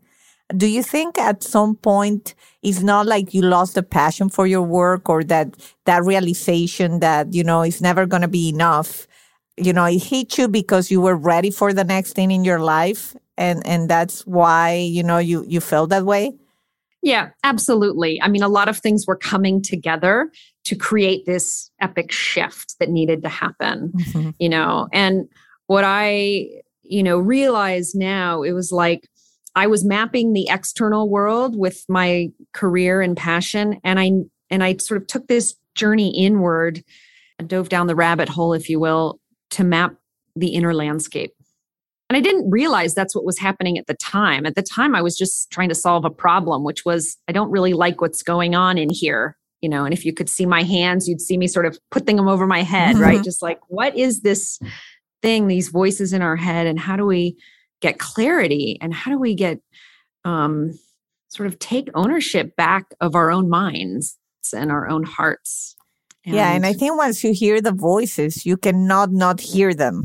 Do 0.55 0.67
you 0.67 0.83
think 0.83 1.17
at 1.17 1.43
some 1.43 1.75
point 1.75 2.35
it's 2.61 2.81
not 2.81 3.05
like 3.05 3.33
you 3.33 3.41
lost 3.41 3.75
the 3.75 3.83
passion 3.83 4.29
for 4.29 4.45
your 4.45 4.61
work 4.61 5.09
or 5.09 5.23
that 5.25 5.55
that 5.85 6.03
realization 6.03 6.99
that 6.99 7.33
you 7.33 7.43
know 7.43 7.61
it's 7.61 7.81
never 7.81 8.05
going 8.05 8.21
to 8.21 8.27
be 8.27 8.49
enough 8.49 9.07
you 9.57 9.73
know, 9.73 9.85
it 9.85 10.01
hit 10.01 10.37
you 10.37 10.47
because 10.47 10.89
you 10.89 11.01
were 11.01 11.15
ready 11.15 11.51
for 11.51 11.73
the 11.73 11.83
next 11.83 12.13
thing 12.13 12.31
in 12.31 12.43
your 12.43 12.59
life. 12.59 13.15
And, 13.37 13.65
and 13.65 13.89
that's 13.89 14.25
why, 14.25 14.73
you 14.73 15.03
know, 15.03 15.17
you, 15.17 15.45
you 15.47 15.59
felt 15.59 15.89
that 15.89 16.05
way. 16.05 16.33
Yeah, 17.01 17.29
absolutely. 17.43 18.21
I 18.21 18.29
mean, 18.29 18.43
a 18.43 18.47
lot 18.47 18.69
of 18.69 18.77
things 18.77 19.05
were 19.05 19.17
coming 19.17 19.61
together 19.61 20.31
to 20.65 20.75
create 20.75 21.25
this 21.25 21.69
epic 21.81 22.11
shift 22.11 22.75
that 22.79 22.89
needed 22.89 23.23
to 23.23 23.29
happen, 23.29 23.91
mm-hmm. 23.91 24.29
you 24.39 24.47
know, 24.47 24.87
and 24.93 25.27
what 25.67 25.83
I, 25.85 26.47
you 26.83 27.03
know, 27.03 27.17
realize 27.17 27.93
now, 27.93 28.43
it 28.43 28.53
was 28.53 28.71
like, 28.71 29.09
I 29.55 29.67
was 29.67 29.83
mapping 29.83 30.33
the 30.33 30.47
external 30.49 31.09
world 31.09 31.57
with 31.57 31.83
my 31.89 32.29
career 32.53 33.01
and 33.01 33.15
passion. 33.15 33.79
And 33.83 33.99
I, 33.99 34.11
and 34.49 34.63
I 34.63 34.77
sort 34.77 35.01
of 35.01 35.07
took 35.07 35.27
this 35.27 35.55
journey 35.75 36.17
inward 36.17 36.83
and 37.37 37.49
dove 37.49 37.69
down 37.69 37.87
the 37.87 37.95
rabbit 37.95 38.29
hole, 38.29 38.53
if 38.53 38.69
you 38.69 38.79
will, 38.79 39.19
to 39.53 39.63
map 39.63 39.95
the 40.35 40.49
inner 40.49 40.73
landscape. 40.73 41.33
And 42.09 42.17
I 42.17 42.19
didn't 42.19 42.49
realize 42.51 42.93
that's 42.93 43.15
what 43.15 43.25
was 43.25 43.39
happening 43.39 43.77
at 43.77 43.87
the 43.87 43.95
time. 43.95 44.45
At 44.45 44.55
the 44.55 44.61
time, 44.61 44.93
I 44.93 45.01
was 45.01 45.17
just 45.17 45.49
trying 45.49 45.69
to 45.69 45.75
solve 45.75 46.05
a 46.05 46.09
problem, 46.09 46.63
which 46.63 46.85
was 46.85 47.17
I 47.27 47.31
don't 47.31 47.49
really 47.49 47.73
like 47.73 48.01
what's 48.01 48.21
going 48.21 48.55
on 48.55 48.77
in 48.77 48.89
here. 48.89 49.37
You 49.61 49.69
know, 49.69 49.85
and 49.85 49.93
if 49.93 50.03
you 50.03 50.13
could 50.13 50.29
see 50.29 50.45
my 50.45 50.61
hands, 50.61 51.07
you'd 51.07 51.21
see 51.21 51.37
me 51.37 51.47
sort 51.47 51.65
of 51.65 51.79
putting 51.89 52.17
them 52.17 52.27
over 52.27 52.45
my 52.45 52.63
head, 52.63 52.95
mm-hmm. 52.95 53.03
right? 53.03 53.23
Just 53.23 53.41
like, 53.41 53.61
what 53.69 53.95
is 53.97 54.19
this 54.19 54.59
thing, 55.21 55.47
these 55.47 55.69
voices 55.69 56.11
in 56.11 56.21
our 56.21 56.35
head, 56.35 56.67
and 56.67 56.77
how 56.77 56.97
do 56.97 57.05
we 57.05 57.37
get 57.81 57.97
clarity? 57.97 58.77
And 58.81 58.93
how 58.93 59.09
do 59.09 59.17
we 59.17 59.35
get 59.35 59.59
um, 60.25 60.77
sort 61.29 61.47
of 61.47 61.59
take 61.59 61.89
ownership 61.95 62.55
back 62.57 62.93
of 62.99 63.15
our 63.15 63.31
own 63.31 63.49
minds 63.49 64.17
and 64.53 64.69
our 64.69 64.89
own 64.89 65.03
hearts? 65.03 65.77
And 66.25 66.35
yeah, 66.35 66.51
and 66.53 66.65
I 66.65 66.73
think 66.73 66.97
once 66.97 67.23
you 67.23 67.33
hear 67.33 67.61
the 67.61 67.71
voices, 67.73 68.45
you 68.45 68.57
cannot 68.57 69.11
not 69.11 69.39
hear 69.41 69.73
them. 69.73 70.03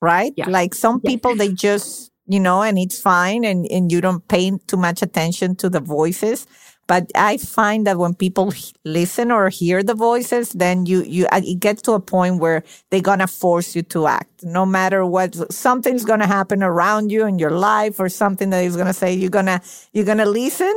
right? 0.00 0.32
Yeah. 0.36 0.48
Like 0.48 0.74
some 0.74 1.00
Yeah. 1.02 1.10
people, 1.10 1.34
they 1.36 1.52
just, 1.52 2.10
you 2.26 2.38
know, 2.40 2.62
and 2.62 2.78
it's 2.78 3.00
fine 3.00 3.44
and, 3.44 3.66
and 3.70 3.90
you 3.90 4.00
don't 4.00 4.26
pay 4.28 4.52
too 4.66 4.76
much 4.76 5.02
attention 5.02 5.56
to 5.56 5.68
the 5.68 5.80
voices. 5.80 6.46
But 6.88 7.12
I 7.14 7.36
find 7.36 7.86
that 7.86 7.98
when 7.98 8.14
people 8.14 8.52
listen 8.84 9.30
or 9.30 9.50
hear 9.50 9.82
the 9.84 9.94
voices, 9.94 10.50
then 10.52 10.86
you, 10.86 11.02
you, 11.04 11.26
uh, 11.30 11.42
it 11.44 11.60
gets 11.60 11.82
to 11.82 11.92
a 11.92 12.00
point 12.00 12.40
where 12.40 12.64
they're 12.90 13.02
going 13.02 13.20
to 13.20 13.28
force 13.28 13.76
you 13.76 13.82
to 13.94 14.06
act. 14.08 14.42
No 14.42 14.66
matter 14.66 15.04
what, 15.06 15.52
something's 15.52 16.04
going 16.04 16.20
to 16.20 16.26
happen 16.26 16.62
around 16.62 17.12
you 17.12 17.26
in 17.26 17.38
your 17.38 17.50
life 17.52 18.00
or 18.00 18.08
something 18.08 18.50
that 18.50 18.64
is 18.64 18.74
going 18.74 18.88
to 18.88 18.94
say 18.94 19.12
you're 19.12 19.30
going 19.30 19.46
to, 19.46 19.60
you're 19.92 20.06
going 20.06 20.18
to 20.18 20.26
listen 20.28 20.72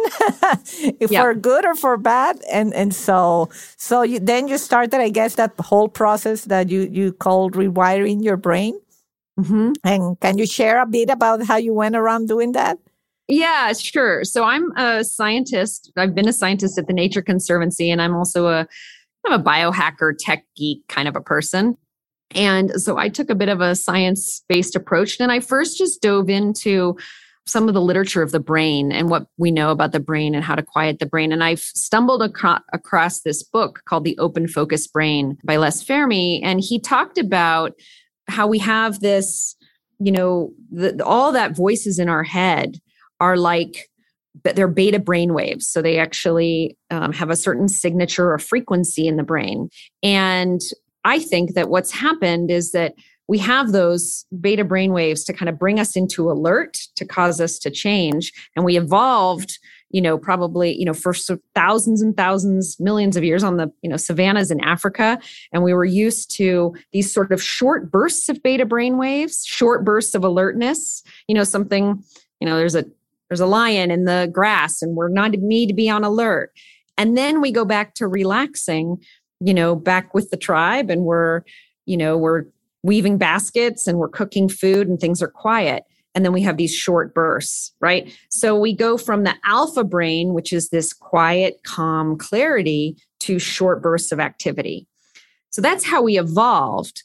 Yeah. 0.99 1.21
for 1.23 1.33
good 1.33 1.65
or 1.65 1.75
for 1.75 1.97
bad. 1.97 2.41
And, 2.51 2.73
and 2.73 2.93
so, 2.93 3.49
so 3.77 4.01
you, 4.03 4.19
then 4.19 4.47
you 4.49 4.57
started, 4.57 4.99
I 4.99 5.09
guess, 5.09 5.35
that 5.35 5.53
whole 5.59 5.87
process 5.89 6.45
that 6.45 6.69
you, 6.69 6.89
you 6.91 7.13
called 7.13 7.53
rewiring 7.53 8.23
your 8.23 8.37
brain. 8.37 8.79
Mhm. 9.39 9.75
And 9.83 10.19
can 10.19 10.37
you 10.37 10.45
share 10.45 10.81
a 10.81 10.85
bit 10.85 11.09
about 11.09 11.45
how 11.45 11.55
you 11.57 11.73
went 11.73 11.95
around 11.95 12.27
doing 12.27 12.51
that? 12.51 12.77
Yeah, 13.31 13.71
sure. 13.71 14.25
So 14.25 14.43
I'm 14.43 14.75
a 14.75 15.05
scientist. 15.05 15.89
I've 15.95 16.13
been 16.13 16.27
a 16.27 16.33
scientist 16.33 16.77
at 16.77 16.87
the 16.87 16.93
Nature 16.93 17.21
Conservancy, 17.21 17.89
and 17.89 18.01
I'm 18.01 18.13
also 18.13 18.47
a 18.47 18.67
I'm 19.25 19.39
a 19.39 19.41
biohacker, 19.41 20.15
tech 20.19 20.43
geek 20.57 20.85
kind 20.89 21.07
of 21.07 21.15
a 21.15 21.21
person. 21.21 21.77
And 22.31 22.71
so 22.81 22.97
I 22.97 23.07
took 23.07 23.29
a 23.29 23.35
bit 23.35 23.47
of 23.47 23.61
a 23.61 23.73
science 23.75 24.43
based 24.49 24.75
approach, 24.75 25.17
and 25.21 25.31
I 25.31 25.39
first 25.39 25.77
just 25.77 26.01
dove 26.01 26.29
into 26.29 26.97
some 27.47 27.69
of 27.69 27.73
the 27.73 27.81
literature 27.81 28.21
of 28.21 28.33
the 28.33 28.39
brain 28.41 28.91
and 28.91 29.09
what 29.09 29.27
we 29.37 29.49
know 29.49 29.71
about 29.71 29.93
the 29.93 29.99
brain 30.01 30.35
and 30.35 30.43
how 30.43 30.55
to 30.55 30.61
quiet 30.61 30.99
the 30.99 31.05
brain. 31.05 31.31
And 31.31 31.41
I've 31.41 31.61
stumbled 31.61 32.21
acro- 32.21 32.59
across 32.73 33.21
this 33.21 33.43
book 33.43 33.81
called 33.85 34.03
The 34.03 34.17
Open 34.17 34.45
Focus 34.45 34.87
Brain 34.87 35.37
by 35.45 35.55
Les 35.55 35.81
Fehmi, 35.81 36.41
and 36.43 36.59
he 36.59 36.79
talked 36.79 37.17
about 37.17 37.75
how 38.27 38.45
we 38.45 38.59
have 38.59 38.99
this, 38.99 39.55
you 39.99 40.11
know, 40.11 40.51
the, 40.69 41.01
all 41.05 41.31
that 41.31 41.55
voices 41.55 41.97
in 41.97 42.09
our 42.09 42.23
head 42.25 42.81
are 43.21 43.37
like 43.37 43.89
they're 44.43 44.67
beta 44.67 44.99
brain 44.99 45.33
waves. 45.33 45.67
So 45.67 45.81
they 45.81 45.97
actually 45.99 46.77
um, 46.89 47.11
have 47.13 47.29
a 47.29 47.35
certain 47.35 47.67
signature 47.67 48.31
or 48.31 48.39
frequency 48.39 49.07
in 49.07 49.15
the 49.15 49.23
brain. 49.23 49.69
And 50.03 50.61
i 51.03 51.17
think 51.17 51.55
that 51.55 51.69
what's 51.69 51.91
happened 51.91 52.51
is 52.51 52.73
that 52.73 52.93
we 53.27 53.39
have 53.39 53.71
those 53.71 54.25
beta 54.39 54.63
brain 54.63 54.91
waves 54.91 55.23
to 55.23 55.33
kind 55.33 55.49
of 55.49 55.57
bring 55.57 55.79
us 55.79 55.95
into 55.95 56.29
alert 56.29 56.77
to 56.95 57.05
cause 57.05 57.39
us 57.39 57.57
to 57.59 57.71
change. 57.71 58.33
And 58.55 58.65
we 58.65 58.77
evolved 58.77 59.57
you 59.89 60.01
know 60.01 60.17
probably 60.17 60.73
you 60.77 60.85
know 60.85 60.93
for 60.93 61.13
thousands 61.53 62.01
and 62.01 62.15
thousands 62.15 62.79
millions 62.79 63.17
of 63.17 63.25
years 63.25 63.43
on 63.43 63.57
the 63.57 63.71
you 63.81 63.89
know 63.89 63.97
savannas 63.97 64.51
in 64.51 64.61
africa. 64.61 65.19
And 65.51 65.63
we 65.63 65.73
were 65.73 65.85
used 65.85 66.31
to 66.37 66.75
these 66.91 67.13
sort 67.13 67.31
of 67.31 67.41
short 67.41 67.91
bursts 67.91 68.29
of 68.29 68.41
beta 68.43 68.65
brain 68.65 68.97
waves 68.97 69.45
short 69.45 69.83
bursts 69.83 70.15
of 70.15 70.23
alertness. 70.23 71.03
You 71.27 71.35
know 71.35 71.43
something 71.43 72.03
you 72.39 72.47
know 72.47 72.57
there's 72.57 72.75
a 72.75 72.85
there's 73.31 73.39
a 73.39 73.45
lion 73.45 73.91
in 73.91 74.03
the 74.03 74.29
grass 74.33 74.81
and 74.81 74.97
we're 74.97 75.07
not 75.07 75.31
need 75.31 75.67
to 75.67 75.73
be 75.73 75.89
on 75.89 76.03
alert. 76.03 76.51
And 76.97 77.17
then 77.17 77.39
we 77.39 77.53
go 77.53 77.63
back 77.63 77.95
to 77.95 78.07
relaxing 78.07 78.97
you 79.39 79.53
know 79.53 79.73
back 79.73 80.13
with 80.13 80.29
the 80.31 80.37
tribe 80.37 80.89
and 80.89 81.03
we're 81.03 81.43
you 81.85 81.95
know 81.95 82.17
we're 82.17 82.43
weaving 82.83 83.17
baskets 83.17 83.87
and 83.87 83.97
we're 83.97 84.09
cooking 84.09 84.49
food 84.49 84.89
and 84.89 84.99
things 84.99 85.21
are 85.21 85.29
quiet. 85.29 85.83
And 86.13 86.25
then 86.25 86.33
we 86.33 86.41
have 86.41 86.57
these 86.57 86.75
short 86.75 87.13
bursts 87.13 87.71
right? 87.79 88.13
So 88.29 88.59
we 88.59 88.75
go 88.75 88.97
from 88.97 89.23
the 89.23 89.35
alpha 89.45 89.85
brain 89.85 90.33
which 90.33 90.51
is 90.51 90.67
this 90.67 90.91
quiet 90.91 91.61
calm 91.63 92.17
clarity 92.17 92.97
to 93.21 93.39
short 93.39 93.81
bursts 93.81 94.11
of 94.11 94.19
activity. 94.19 94.87
So 95.51 95.61
that's 95.61 95.85
how 95.85 96.01
we 96.01 96.19
evolved. 96.19 97.03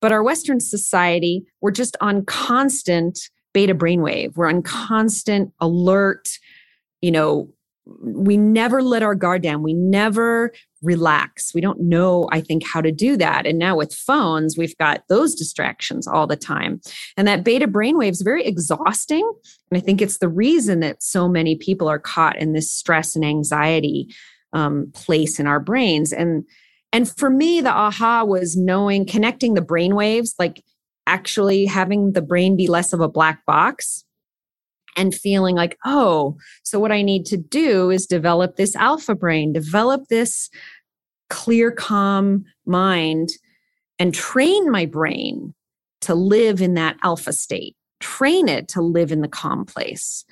But 0.00 0.10
our 0.10 0.24
western 0.24 0.58
society 0.58 1.44
we're 1.60 1.70
just 1.70 1.96
on 2.00 2.24
constant 2.24 3.20
beta 3.52 3.74
brainwave. 3.74 4.36
We're 4.36 4.48
on 4.48 4.62
constant 4.62 5.52
alert. 5.60 6.28
You 7.00 7.10
know, 7.10 7.50
we 8.02 8.36
never 8.36 8.82
let 8.82 9.02
our 9.02 9.14
guard 9.14 9.42
down. 9.42 9.62
We 9.62 9.74
never 9.74 10.52
relax. 10.82 11.52
We 11.54 11.60
don't 11.60 11.80
know, 11.80 12.28
I 12.30 12.40
think, 12.40 12.66
how 12.66 12.80
to 12.80 12.92
do 12.92 13.16
that. 13.16 13.46
And 13.46 13.58
now 13.58 13.76
with 13.76 13.92
phones, 13.94 14.56
we've 14.56 14.76
got 14.78 15.02
those 15.08 15.34
distractions 15.34 16.06
all 16.06 16.26
the 16.26 16.36
time. 16.36 16.80
And 17.16 17.26
that 17.26 17.44
beta 17.44 17.66
brainwave 17.66 18.12
is 18.12 18.22
very 18.22 18.44
exhausting. 18.44 19.30
And 19.70 19.78
I 19.78 19.80
think 19.80 20.00
it's 20.00 20.18
the 20.18 20.28
reason 20.28 20.80
that 20.80 21.02
so 21.02 21.28
many 21.28 21.56
people 21.56 21.88
are 21.88 21.98
caught 21.98 22.36
in 22.36 22.52
this 22.52 22.72
stress 22.72 23.16
and 23.16 23.24
anxiety 23.24 24.08
um, 24.52 24.90
place 24.94 25.38
in 25.38 25.46
our 25.46 25.60
brains. 25.60 26.12
And 26.12 26.44
and 26.92 27.08
for 27.08 27.30
me, 27.30 27.60
the 27.60 27.70
aha 27.70 28.24
was 28.24 28.56
knowing, 28.56 29.06
connecting 29.06 29.54
the 29.54 29.60
brain 29.60 29.94
waves, 29.94 30.34
like 30.40 30.64
actually 31.10 31.66
having 31.66 32.12
the 32.12 32.22
brain 32.22 32.56
be 32.56 32.68
less 32.68 32.92
of 32.92 33.00
a 33.00 33.08
black 33.08 33.44
box 33.44 34.04
and 34.96 35.14
feeling 35.14 35.56
like, 35.56 35.76
oh, 35.84 36.36
so 36.62 36.78
what 36.78 36.92
I 36.92 37.02
need 37.02 37.26
to 37.26 37.36
do 37.36 37.90
is 37.90 38.06
develop 38.06 38.56
this 38.56 38.76
alpha 38.76 39.16
brain, 39.16 39.52
develop 39.52 40.04
this 40.08 40.48
clear, 41.28 41.72
calm 41.72 42.44
mind, 42.64 43.30
and 43.98 44.14
train 44.14 44.70
my 44.70 44.86
brain 44.86 45.52
to 46.02 46.14
live 46.14 46.62
in 46.62 46.74
that 46.74 46.96
alpha 47.02 47.32
state, 47.32 47.76
train 47.98 48.48
it 48.48 48.68
to 48.68 48.80
live 48.80 49.10
in 49.10 49.20
the 49.20 49.28
calm 49.28 49.64
place. 49.64 50.24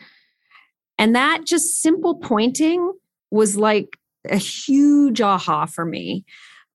And 0.97 1.14
that 1.16 1.44
just 1.44 1.82
simple 1.82 2.16
pointing 2.16 2.92
was 3.30 3.56
like 3.56 3.97
a 4.28 4.37
huge 4.37 5.20
aha 5.20 5.66
for 5.66 5.85
me. 5.85 6.25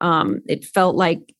Um, 0.01 0.41
it 0.47 0.65
felt 0.65 0.95
like 0.95 1.33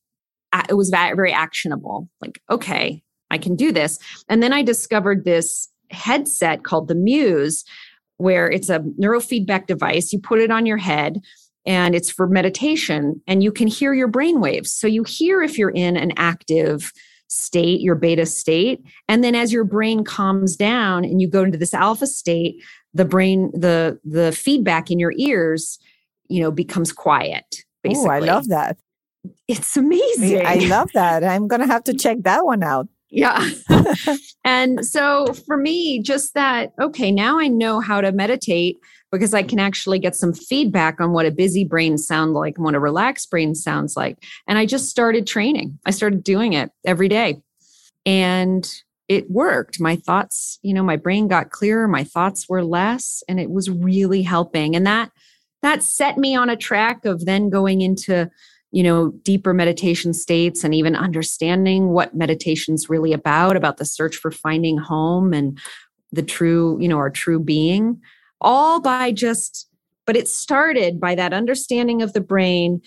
it 0.68 0.74
was 0.74 0.90
very 0.90 1.32
actionable. 1.32 2.08
Like, 2.20 2.40
okay, 2.50 3.02
I 3.30 3.38
can 3.38 3.56
do 3.56 3.72
this. 3.72 3.98
And 4.28 4.42
then 4.42 4.52
I 4.52 4.62
discovered 4.62 5.24
this 5.24 5.68
headset 5.90 6.64
called 6.64 6.88
the 6.88 6.94
Muse, 6.94 7.64
where 8.16 8.50
it's 8.50 8.68
a 8.68 8.80
neurofeedback 9.00 9.66
device. 9.66 10.12
You 10.12 10.20
put 10.20 10.40
it 10.40 10.50
on 10.50 10.66
your 10.66 10.76
head 10.76 11.20
and 11.66 11.94
it's 11.94 12.10
for 12.10 12.26
meditation, 12.26 13.22
and 13.26 13.42
you 13.42 13.50
can 13.50 13.66
hear 13.66 13.94
your 13.94 14.08
brain 14.08 14.40
waves. 14.40 14.70
So 14.70 14.86
you 14.86 15.02
hear 15.02 15.42
if 15.42 15.56
you're 15.56 15.70
in 15.70 15.96
an 15.96 16.12
active 16.16 16.92
state, 17.28 17.80
your 17.80 17.94
beta 17.94 18.26
state. 18.26 18.84
And 19.08 19.24
then 19.24 19.34
as 19.34 19.52
your 19.52 19.64
brain 19.64 20.04
calms 20.04 20.56
down 20.56 21.04
and 21.04 21.22
you 21.22 21.28
go 21.28 21.42
into 21.42 21.56
this 21.56 21.72
alpha 21.72 22.06
state, 22.06 22.62
the 22.92 23.06
brain, 23.06 23.50
the 23.54 23.98
the 24.04 24.30
feedback 24.32 24.90
in 24.90 24.98
your 24.98 25.14
ears, 25.16 25.78
you 26.28 26.42
know, 26.42 26.50
becomes 26.50 26.92
quiet. 26.92 27.64
Basically. 27.82 28.08
Oh, 28.08 28.12
I 28.12 28.18
love 28.20 28.48
that. 28.48 28.76
It's 29.48 29.76
amazing. 29.76 30.44
I 30.44 30.56
love 30.66 30.90
that. 30.94 31.24
I'm 31.24 31.48
going 31.48 31.60
to 31.60 31.66
have 31.66 31.84
to 31.84 31.94
check 31.98 32.18
that 32.22 32.44
one 32.44 32.62
out. 32.62 32.88
Yeah. 33.10 33.48
and 34.44 34.84
so 34.84 35.32
for 35.46 35.56
me, 35.56 36.02
just 36.02 36.34
that, 36.34 36.72
okay, 36.80 37.12
now 37.12 37.38
I 37.38 37.48
know 37.48 37.80
how 37.80 38.00
to 38.00 38.12
meditate 38.12 38.78
because 39.12 39.32
I 39.32 39.44
can 39.44 39.60
actually 39.60 40.00
get 40.00 40.16
some 40.16 40.32
feedback 40.32 41.00
on 41.00 41.12
what 41.12 41.26
a 41.26 41.30
busy 41.30 41.64
brain 41.64 41.96
sounds 41.98 42.32
like 42.32 42.56
and 42.56 42.64
what 42.64 42.74
a 42.74 42.80
relaxed 42.80 43.30
brain 43.30 43.54
sounds 43.54 43.96
like. 43.96 44.18
And 44.48 44.58
I 44.58 44.66
just 44.66 44.88
started 44.88 45.26
training. 45.26 45.78
I 45.86 45.92
started 45.92 46.24
doing 46.24 46.54
it 46.54 46.70
every 46.84 47.08
day. 47.08 47.40
And 48.04 48.68
it 49.08 49.30
worked. 49.30 49.80
My 49.80 49.96
thoughts, 49.96 50.58
you 50.62 50.74
know, 50.74 50.82
my 50.82 50.96
brain 50.96 51.28
got 51.28 51.50
clearer, 51.50 51.86
my 51.86 52.04
thoughts 52.04 52.48
were 52.48 52.64
less, 52.64 53.22
and 53.28 53.38
it 53.38 53.50
was 53.50 53.70
really 53.70 54.22
helping. 54.22 54.74
And 54.74 54.86
that 54.86 55.10
that 55.62 55.82
set 55.82 56.18
me 56.18 56.36
on 56.36 56.50
a 56.50 56.56
track 56.56 57.04
of 57.04 57.24
then 57.24 57.48
going 57.48 57.80
into 57.80 58.30
you 58.74 58.82
know 58.82 59.10
deeper 59.22 59.54
meditation 59.54 60.12
states 60.12 60.64
and 60.64 60.74
even 60.74 60.96
understanding 60.96 61.90
what 61.90 62.14
meditation's 62.14 62.90
really 62.90 63.12
about 63.12 63.56
about 63.56 63.76
the 63.76 63.84
search 63.84 64.16
for 64.16 64.32
finding 64.32 64.76
home 64.76 65.32
and 65.32 65.58
the 66.12 66.22
true 66.22 66.76
you 66.80 66.88
know 66.88 66.96
our 66.96 67.10
true 67.10 67.38
being 67.38 68.00
all 68.40 68.80
by 68.80 69.12
just 69.12 69.68
but 70.06 70.16
it 70.16 70.28
started 70.28 71.00
by 71.00 71.14
that 71.14 71.32
understanding 71.32 72.02
of 72.02 72.12
the 72.12 72.20
brain 72.20 72.80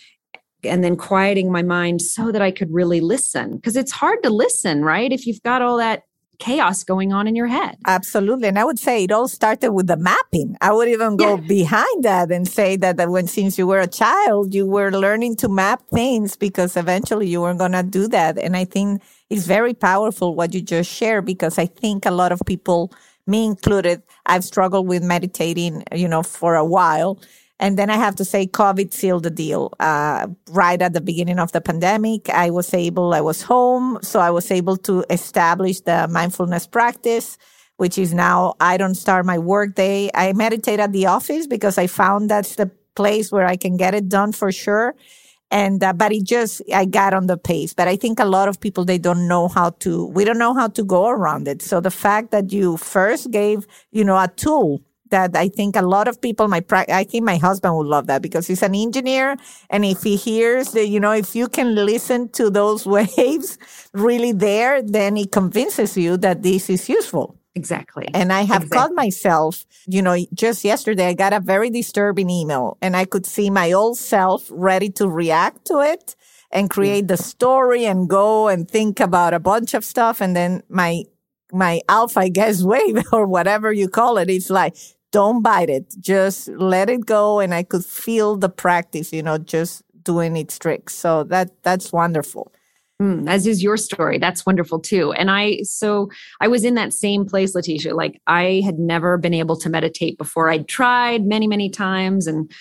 and 0.64 0.84
then 0.84 0.96
quieting 0.96 1.52
my 1.52 1.62
mind 1.62 2.02
so 2.02 2.32
that 2.32 2.42
I 2.42 2.52
could 2.52 2.72
really 2.72 3.00
listen 3.00 3.56
because 3.56 3.76
it's 3.76 3.92
hard 3.92 4.22
to 4.24 4.30
listen 4.30 4.84
right? 4.84 5.12
If 5.12 5.26
you've 5.26 5.42
got 5.44 5.62
all 5.62 5.78
that 5.78 6.04
chaos 6.40 6.84
going 6.84 7.12
on 7.14 7.28
in 7.28 7.36
your 7.36 7.48
head. 7.48 7.78
Absolutely. 7.86 8.48
And 8.48 8.60
I 8.60 8.64
would 8.64 8.80
say 8.80 9.04
it 9.04 9.12
all 9.12 9.28
started 9.28 9.72
with 9.72 9.88
the 9.88 9.98
mapping. 9.98 10.56
I 10.62 10.72
would 10.72 10.88
even 10.88 11.18
go 11.18 11.36
Yeah. 11.36 11.48
behind 11.48 12.04
that 12.04 12.32
and 12.32 12.48
say 12.48 12.76
that, 12.78 12.98
that 12.98 13.10
when 13.10 13.28
since 13.28 13.58
you 13.58 13.66
were 13.68 13.80
a 13.80 13.88
child, 13.88 14.54
you 14.54 14.66
were 14.66 14.92
learning 14.92 15.36
to 15.38 15.50
map 15.50 15.82
things 15.94 16.36
because 16.36 16.78
eventually 16.78 17.28
you 17.28 17.42
were 17.42 17.54
going 17.56 17.72
to 17.72 17.84
do 17.84 18.08
that. 18.10 18.38
And 18.38 18.56
I 18.56 18.66
think 18.66 19.02
it's 19.30 19.46
very 19.46 19.74
powerful 19.74 20.36
what 20.36 20.54
you 20.54 20.62
just 20.62 20.92
shared 20.92 21.26
because 21.26 21.58
I 21.58 21.66
think 21.66 22.06
a 22.06 22.12
lot 22.12 22.32
of 22.32 22.42
people, 22.46 22.92
me 23.26 23.46
included, 23.46 24.04
I've 24.26 24.44
struggled 24.44 24.88
with 24.88 25.04
meditating, 25.04 25.84
you 25.94 26.08
know, 26.08 26.24
for 26.24 26.56
a 26.56 26.64
while. 26.66 27.20
And 27.60 27.78
then 27.78 27.90
I 27.90 27.96
have 27.98 28.16
to 28.18 28.26
say, 28.26 28.46
COVID 28.46 28.94
sealed 28.94 29.24
the 29.24 29.32
deal. 29.32 29.74
Uh, 29.80 30.28
right 30.50 30.82
at 30.82 30.94
the 30.94 31.02
beginning 31.02 31.40
of 31.40 31.52
the 31.54 31.62
pandemic, 31.62 32.30
I 32.30 32.52
was 32.52 32.74
able, 32.74 33.14
I 33.14 33.22
was 33.22 33.42
home, 33.42 33.98
so 34.04 34.20
I 34.20 34.30
was 34.30 34.52
able 34.52 34.78
to 34.78 35.04
establish 35.10 35.82
the 35.82 36.08
mindfulness 36.08 36.68
practice, 36.68 37.38
which 37.78 37.98
is 37.98 38.14
now 38.14 38.56
I 38.60 38.78
don't 38.78 38.96
start 38.96 39.26
my 39.26 39.40
work 39.40 39.76
day. 39.76 40.12
I 40.14 40.34
meditate 40.34 40.80
at 40.80 40.94
the 40.94 41.08
office 41.08 41.48
because 41.48 41.78
I 41.80 41.88
found 41.88 42.30
that's 42.30 42.56
the 42.56 42.70
place 42.96 43.32
where 43.32 43.48
I 43.48 43.56
can 43.58 43.78
get 43.78 43.96
it 43.96 44.08
done 44.10 44.34
for 44.34 44.52
sure. 44.52 44.96
and 45.52 45.84
uh, 45.84 45.94
but 45.94 46.12
it 46.12 46.24
just 46.24 46.62
i 46.74 46.86
got 46.86 47.14
on 47.14 47.28
the 47.28 47.38
pace 47.38 47.74
but 47.74 47.88
i 47.88 47.96
think 47.96 48.20
a 48.20 48.26
lot 48.26 48.48
of 48.50 48.60
people 48.60 48.84
they 48.86 48.98
don't 48.98 49.28
know 49.28 49.48
how 49.48 49.70
to 49.72 50.08
we 50.08 50.26
don't 50.26 50.38
know 50.38 50.54
how 50.54 50.68
to 50.68 50.84
go 50.84 51.08
around 51.08 51.48
it 51.48 51.62
so 51.62 51.80
the 51.80 51.92
fact 51.92 52.32
that 52.32 52.52
you 52.52 52.78
first 52.78 53.32
gave 53.32 53.66
you 53.92 54.04
know 54.04 54.18
a 54.18 54.28
tool 54.36 54.82
that 55.10 55.36
i 55.36 55.48
think 55.48 55.76
a 55.76 55.82
lot 55.82 56.08
of 56.08 56.20
people 56.22 56.48
my 56.48 56.64
i 56.90 57.04
think 57.04 57.24
my 57.24 57.38
husband 57.38 57.76
would 57.76 57.88
love 57.88 58.08
that 58.08 58.22
because 58.22 58.48
he's 58.48 58.64
an 58.64 58.76
engineer 58.76 59.36
and 59.70 59.86
if 59.86 60.04
he 60.04 60.16
hears 60.16 60.72
that 60.72 60.88
you 60.88 61.00
know 61.00 61.12
if 61.12 61.36
you 61.36 61.48
can 61.48 61.76
listen 61.76 62.30
to 62.30 62.50
those 62.50 62.86
waves 62.98 63.58
really 63.94 64.32
there 64.32 64.82
then 64.82 65.16
he 65.16 65.26
convinces 65.26 65.98
you 65.98 66.18
that 66.18 66.44
this 66.44 66.70
is 66.70 66.90
useful 66.90 67.38
Exactly. 67.58 68.08
And 68.14 68.32
I 68.32 68.42
have 68.42 68.66
exactly. 68.66 68.78
caught 68.78 68.92
myself, 68.94 69.66
you 69.88 70.04
know, 70.04 70.16
just 70.32 70.64
yesterday 70.64 71.08
I 71.08 71.14
got 71.16 71.34
a 71.34 71.40
very 71.40 71.72
disturbing 71.72 72.30
email 72.30 72.78
and 72.84 72.96
I 72.96 73.06
could 73.06 73.26
see 73.26 73.50
my 73.50 73.72
old 73.72 73.98
self 73.98 74.48
ready 74.52 74.92
to 74.92 75.10
react 75.10 75.66
to 75.66 75.80
it 75.80 76.16
and 76.52 76.70
mm. 76.70 76.74
create 76.74 77.08
the 77.08 77.18
story 77.18 77.86
and 77.86 78.08
go 78.08 78.48
and 78.48 78.70
think 78.70 79.00
about 79.00 79.34
a 79.34 79.40
bunch 79.40 79.74
of 79.74 79.84
stuff. 79.84 80.22
And 80.22 80.36
then 80.36 80.62
my, 80.70 81.06
my 81.52 81.82
alpha, 81.90 82.20
I 82.28 82.30
guess, 82.30 82.62
wave 82.62 83.04
or 83.12 83.26
whatever 83.26 83.74
you 83.74 83.90
call 83.90 84.20
it, 84.20 84.30
it's 84.30 84.52
like, 84.52 84.76
don't 85.12 85.42
bite 85.42 85.70
it. 85.70 85.94
Just 86.00 86.48
let 86.50 86.90
it 86.90 87.06
go. 87.06 87.40
And 87.40 87.54
I 87.54 87.64
could 87.64 87.86
feel 87.86 88.36
the 88.36 88.50
practice, 88.50 89.14
you 89.14 89.24
know, 89.24 89.38
just 89.38 89.84
doing 90.04 90.36
its 90.36 90.58
tricks. 90.58 90.94
So 90.94 91.24
that, 91.26 91.52
that's 91.64 91.92
wonderful. 91.92 92.52
Mm, 93.02 93.30
as 93.30 93.46
is 93.46 93.62
your 93.62 93.78
story. 93.78 94.18
That's 94.18 94.46
wonderful 94.46 94.80
too. 94.80 95.14
And 95.14 95.30
I, 95.30 95.60
so 95.64 96.10
I 96.42 96.48
was 96.48 96.64
in 96.64 96.74
that 96.76 96.94
same 96.94 97.26
place, 97.26 97.56
Leticia. 97.56 97.94
Like 97.94 98.20
I 98.26 98.62
had 98.66 98.80
never 98.80 99.18
been 99.18 99.36
able 99.36 99.56
to 99.58 99.70
meditate 99.70 100.18
before. 100.18 100.50
I'd 100.50 100.68
tried 100.68 101.26
many, 101.26 101.48
many 101.48 101.70
times 101.70 102.26
and, 102.26 102.52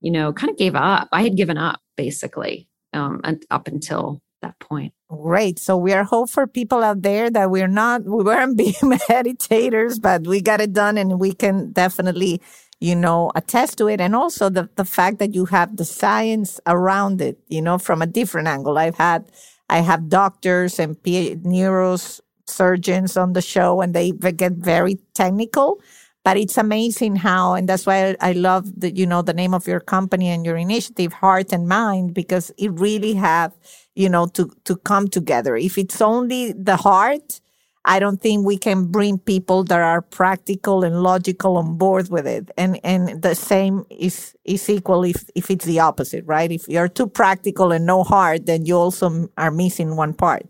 you 0.00 0.10
know, 0.10 0.32
kind 0.32 0.50
of 0.50 0.58
gave 0.58 0.74
up. 0.74 1.08
I 1.12 1.22
had 1.22 1.36
given 1.36 1.56
up 1.58 1.80
basically 1.96 2.68
um, 2.92 3.20
up 3.50 3.68
until 3.68 4.20
that 4.44 4.58
point. 4.58 4.92
Great. 5.08 5.58
So 5.58 5.76
we 5.76 5.92
are 5.92 6.04
hope 6.04 6.30
for 6.30 6.46
people 6.46 6.82
out 6.82 7.02
there 7.02 7.30
that 7.30 7.50
we're 7.50 7.68
not, 7.68 8.04
we 8.04 8.24
weren't 8.24 8.56
being 8.64 8.74
meditators, 9.10 10.00
but 10.00 10.26
we 10.26 10.40
got 10.40 10.60
it 10.60 10.72
done 10.72 10.98
and 10.98 11.18
we 11.18 11.32
can 11.32 11.72
definitely 11.72 12.40
you 12.80 12.94
know, 12.94 13.32
attest 13.34 13.78
to 13.78 13.88
it. 13.88 13.98
And 13.98 14.14
also 14.14 14.50
the, 14.50 14.68
the 14.76 14.84
fact 14.84 15.18
that 15.18 15.34
you 15.34 15.46
have 15.46 15.78
the 15.78 15.86
science 15.86 16.60
around 16.66 17.22
it, 17.22 17.38
you 17.48 17.62
know, 17.62 17.78
from 17.78 18.02
a 18.02 18.06
different 18.06 18.46
angle. 18.46 18.76
I've 18.76 18.96
had 18.96 19.24
I 19.70 19.80
have 19.80 20.08
doctors 20.08 20.78
and 20.78 20.96
neurosurgeons 21.02 23.20
on 23.20 23.32
the 23.32 23.42
show, 23.42 23.80
and 23.80 23.94
they 23.94 24.12
get 24.12 24.52
very 24.52 24.98
technical. 25.14 25.80
But 26.24 26.38
it's 26.38 26.56
amazing 26.56 27.16
how, 27.16 27.54
and 27.54 27.68
that's 27.68 27.84
why 27.86 28.16
I 28.20 28.32
love 28.32 28.80
the, 28.80 28.90
you 28.94 29.06
know, 29.06 29.22
the 29.22 29.34
name 29.34 29.52
of 29.52 29.66
your 29.66 29.80
company 29.80 30.28
and 30.28 30.44
your 30.44 30.56
initiative, 30.56 31.12
Heart 31.12 31.52
and 31.52 31.68
Mind, 31.68 32.14
because 32.14 32.50
it 32.56 32.72
really 32.72 33.14
have, 33.14 33.52
you 33.94 34.08
know, 34.08 34.26
to, 34.28 34.50
to 34.64 34.76
come 34.76 35.08
together. 35.08 35.54
If 35.54 35.76
it's 35.76 36.00
only 36.00 36.52
the 36.52 36.76
heart, 36.76 37.40
I 37.84 37.98
don't 37.98 38.22
think 38.22 38.46
we 38.46 38.56
can 38.56 38.86
bring 38.86 39.18
people 39.18 39.64
that 39.64 39.78
are 39.80 40.00
practical 40.00 40.82
and 40.84 41.02
logical 41.02 41.58
on 41.58 41.76
board 41.76 42.08
with 42.08 42.26
it. 42.26 42.50
And 42.56 42.80
and 42.82 43.20
the 43.20 43.34
same 43.34 43.84
is 43.90 44.34
is 44.46 44.70
equal 44.70 45.04
if 45.04 45.28
if 45.34 45.50
it's 45.50 45.66
the 45.66 45.80
opposite, 45.80 46.24
right? 46.24 46.50
If 46.50 46.66
you're 46.66 46.88
too 46.88 47.06
practical 47.06 47.72
and 47.72 47.84
no 47.84 48.02
heart, 48.02 48.46
then 48.46 48.64
you 48.64 48.76
also 48.76 49.28
are 49.36 49.50
missing 49.50 49.96
one 49.96 50.14
part. 50.14 50.46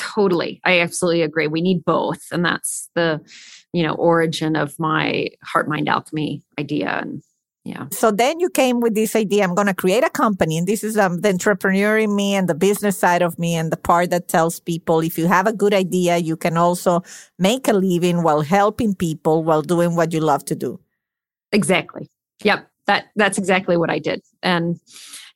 Totally. 0.00 0.60
I 0.64 0.80
absolutely 0.80 1.22
agree. 1.22 1.46
We 1.46 1.60
need 1.60 1.84
both. 1.84 2.22
And 2.32 2.44
that's 2.44 2.88
the, 2.94 3.20
you 3.72 3.82
know, 3.82 3.94
origin 3.94 4.56
of 4.56 4.78
my 4.78 5.28
heart 5.42 5.68
mind 5.68 5.88
alchemy 5.88 6.42
idea 6.58 6.98
and 7.00 7.22
yeah. 7.64 7.88
So 7.92 8.10
then 8.10 8.40
you 8.40 8.48
came 8.48 8.80
with 8.80 8.94
this 8.94 9.14
idea 9.14 9.44
I'm 9.44 9.54
going 9.54 9.66
to 9.66 9.74
create 9.74 10.02
a 10.02 10.08
company. 10.08 10.56
And 10.56 10.66
this 10.66 10.82
is 10.82 10.96
um, 10.96 11.20
the 11.20 11.28
entrepreneur 11.28 11.98
in 11.98 12.16
me 12.16 12.34
and 12.34 12.48
the 12.48 12.54
business 12.54 12.98
side 12.98 13.20
of 13.20 13.38
me 13.38 13.54
and 13.54 13.70
the 13.70 13.76
part 13.76 14.10
that 14.10 14.28
tells 14.28 14.60
people 14.60 15.00
if 15.00 15.18
you 15.18 15.26
have 15.26 15.46
a 15.46 15.52
good 15.52 15.74
idea, 15.74 16.16
you 16.16 16.36
can 16.36 16.56
also 16.56 17.02
make 17.38 17.68
a 17.68 17.74
living 17.74 18.22
while 18.22 18.40
helping 18.40 18.94
people 18.94 19.44
while 19.44 19.60
doing 19.60 19.94
what 19.94 20.14
you 20.14 20.20
love 20.20 20.44
to 20.46 20.54
do. 20.54 20.80
Exactly. 21.52 22.08
Yep. 22.42 22.66
That 22.86 23.10
that's 23.14 23.36
exactly 23.36 23.76
what 23.76 23.90
I 23.90 23.98
did. 23.98 24.22
And 24.42 24.80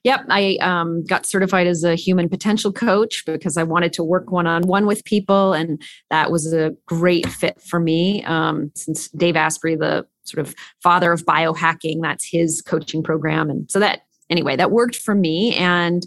Yep, 0.04 0.26
I 0.28 0.56
um, 0.60 1.02
got 1.04 1.24
certified 1.24 1.66
as 1.66 1.82
a 1.82 1.94
human 1.94 2.28
potential 2.28 2.72
coach 2.72 3.24
because 3.24 3.56
I 3.56 3.62
wanted 3.62 3.94
to 3.94 4.04
work 4.04 4.30
one 4.30 4.46
on 4.46 4.66
one 4.66 4.84
with 4.84 5.02
people, 5.04 5.54
and 5.54 5.80
that 6.10 6.30
was 6.30 6.52
a 6.52 6.76
great 6.86 7.26
fit 7.26 7.60
for 7.60 7.80
me. 7.80 8.22
Um, 8.24 8.70
since 8.74 9.08
Dave 9.08 9.34
Asprey, 9.34 9.76
the 9.76 10.06
sort 10.24 10.46
of 10.46 10.54
father 10.82 11.10
of 11.10 11.24
biohacking, 11.24 12.02
that's 12.02 12.28
his 12.28 12.60
coaching 12.60 13.02
program, 13.02 13.48
and 13.48 13.70
so 13.70 13.78
that 13.80 14.02
anyway, 14.28 14.56
that 14.56 14.70
worked 14.70 14.96
for 14.96 15.14
me. 15.14 15.54
And 15.56 16.06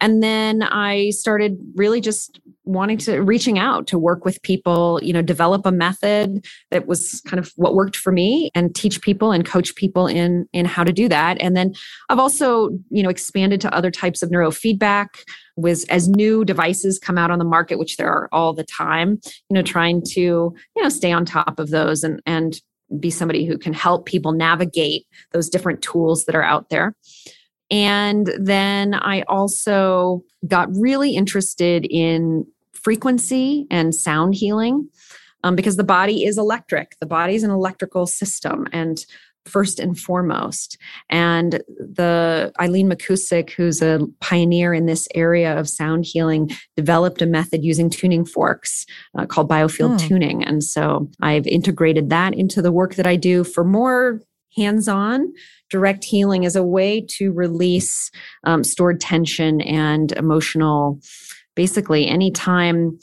and 0.00 0.22
then 0.22 0.62
I 0.62 1.10
started 1.10 1.58
really 1.74 2.00
just 2.00 2.40
wanting 2.64 2.98
to 2.98 3.20
reaching 3.20 3.58
out 3.58 3.86
to 3.88 3.98
work 3.98 4.24
with 4.24 4.40
people, 4.42 5.00
you 5.02 5.12
know, 5.12 5.22
develop 5.22 5.66
a 5.66 5.72
method 5.72 6.44
that 6.70 6.86
was 6.86 7.20
kind 7.26 7.38
of 7.38 7.52
what 7.56 7.74
worked 7.74 7.96
for 7.96 8.12
me 8.12 8.50
and 8.54 8.74
teach 8.74 9.00
people 9.00 9.32
and 9.32 9.44
coach 9.44 9.74
people 9.74 10.06
in 10.06 10.46
in 10.52 10.64
how 10.64 10.84
to 10.84 10.92
do 10.92 11.08
that. 11.08 11.40
And 11.40 11.56
then 11.56 11.74
I've 12.08 12.18
also, 12.18 12.70
you 12.90 13.02
know, 13.02 13.08
expanded 13.08 13.60
to 13.62 13.74
other 13.74 13.90
types 13.90 14.22
of 14.22 14.30
neurofeedback 14.30 15.08
was 15.56 15.84
as 15.84 16.08
new 16.08 16.44
devices 16.44 16.98
come 16.98 17.18
out 17.18 17.30
on 17.30 17.38
the 17.38 17.44
market, 17.44 17.78
which 17.78 17.96
there 17.96 18.10
are 18.10 18.28
all 18.32 18.52
the 18.52 18.64
time, 18.64 19.20
you 19.50 19.54
know, 19.54 19.62
trying 19.62 20.02
to, 20.10 20.20
you 20.20 20.82
know, 20.82 20.88
stay 20.88 21.12
on 21.12 21.24
top 21.24 21.58
of 21.58 21.70
those 21.70 22.04
and 22.04 22.20
and 22.26 22.60
be 23.00 23.10
somebody 23.10 23.46
who 23.46 23.56
can 23.58 23.72
help 23.72 24.06
people 24.06 24.32
navigate 24.32 25.06
those 25.32 25.48
different 25.48 25.82
tools 25.82 26.26
that 26.26 26.34
are 26.34 26.42
out 26.42 26.68
there. 26.68 26.94
And 27.72 28.30
then 28.38 28.94
I 28.94 29.22
also 29.22 30.22
got 30.46 30.68
really 30.76 31.16
interested 31.16 31.86
in 31.90 32.46
frequency 32.74 33.66
and 33.70 33.94
sound 33.94 34.34
healing 34.34 34.88
um, 35.42 35.56
because 35.56 35.76
the 35.76 35.84
body 35.84 36.24
is 36.24 36.36
electric. 36.36 36.98
The 37.00 37.06
body 37.06 37.34
is 37.34 37.42
an 37.42 37.50
electrical 37.50 38.06
system. 38.06 38.68
And 38.72 39.04
first 39.44 39.80
and 39.80 39.98
foremost. 39.98 40.78
And 41.10 41.62
the 41.78 42.52
Eileen 42.60 42.88
McKusick, 42.88 43.50
who's 43.50 43.82
a 43.82 44.06
pioneer 44.20 44.72
in 44.72 44.86
this 44.86 45.08
area 45.14 45.58
of 45.58 45.68
sound 45.68 46.04
healing, 46.04 46.50
developed 46.76 47.22
a 47.22 47.26
method 47.26 47.64
using 47.64 47.90
tuning 47.90 48.24
forks 48.24 48.86
uh, 49.18 49.26
called 49.26 49.50
biofield 49.50 50.00
hmm. 50.00 50.06
tuning. 50.08 50.44
And 50.44 50.62
so 50.62 51.10
I've 51.20 51.46
integrated 51.46 52.10
that 52.10 52.34
into 52.34 52.62
the 52.62 52.72
work 52.72 52.94
that 52.94 53.06
I 53.06 53.16
do 53.16 53.44
for 53.44 53.64
more 53.64 54.20
hands-on 54.56 55.32
direct 55.70 56.04
healing 56.04 56.44
as 56.44 56.56
a 56.56 56.62
way 56.62 57.00
to 57.00 57.32
release 57.32 58.10
um, 58.44 58.62
stored 58.62 59.00
tension 59.00 59.60
and 59.62 60.12
emotional 60.12 61.00
basically 61.54 62.06
anytime 62.06 62.98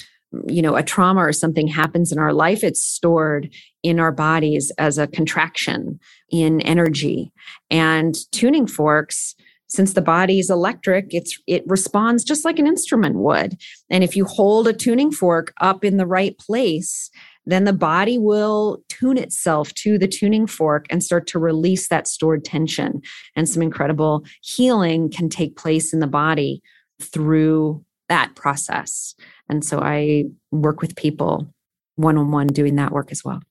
you 0.47 0.61
know 0.61 0.75
a 0.75 0.83
trauma 0.83 1.21
or 1.21 1.33
something 1.33 1.67
happens 1.67 2.11
in 2.11 2.19
our 2.19 2.33
life 2.33 2.63
it's 2.63 2.83
stored 2.83 3.49
in 3.83 3.99
our 3.99 4.11
bodies 4.11 4.71
as 4.77 4.97
a 4.97 5.07
contraction 5.07 5.99
in 6.29 6.61
energy. 6.61 7.31
And 7.69 8.15
tuning 8.31 8.67
forks 8.67 9.35
since 9.67 9.93
the 9.93 10.01
body 10.01 10.39
is 10.39 10.49
electric 10.49 11.13
it's 11.13 11.39
it 11.47 11.63
responds 11.67 12.23
just 12.23 12.43
like 12.43 12.59
an 12.59 12.67
instrument 12.67 13.15
would. 13.17 13.57
And 13.89 14.03
if 14.03 14.15
you 14.15 14.25
hold 14.25 14.67
a 14.67 14.73
tuning 14.73 15.11
fork 15.11 15.53
up 15.61 15.85
in 15.85 15.97
the 15.97 16.07
right 16.07 16.37
place 16.37 17.09
then 17.51 17.63
the 17.63 17.73
body 17.73 18.17
will 18.17 18.83
tune 18.89 19.17
itself 19.17 19.73
to 19.75 19.97
the 19.97 20.07
tuning 20.07 20.47
fork 20.47 20.85
and 20.89 21.03
start 21.03 21.27
to 21.27 21.39
release 21.39 21.87
that 21.87 22.07
stored 22.07 22.43
tension. 22.45 23.01
And 23.35 23.47
some 23.47 23.61
incredible 23.61 24.25
healing 24.41 25.09
can 25.09 25.29
take 25.29 25.55
place 25.55 25.93
in 25.93 25.99
the 25.99 26.07
body 26.07 26.61
through 27.01 27.83
that 28.09 28.35
process. 28.35 29.15
And 29.49 29.63
so 29.63 29.79
I 29.79 30.25
work 30.51 30.81
with 30.81 30.95
people 30.95 31.53
one 31.95 32.17
on 32.17 32.31
one 32.31 32.47
doing 32.47 32.75
that 32.75 32.91
work 32.91 33.11
as 33.11 33.23
well. 33.23 33.41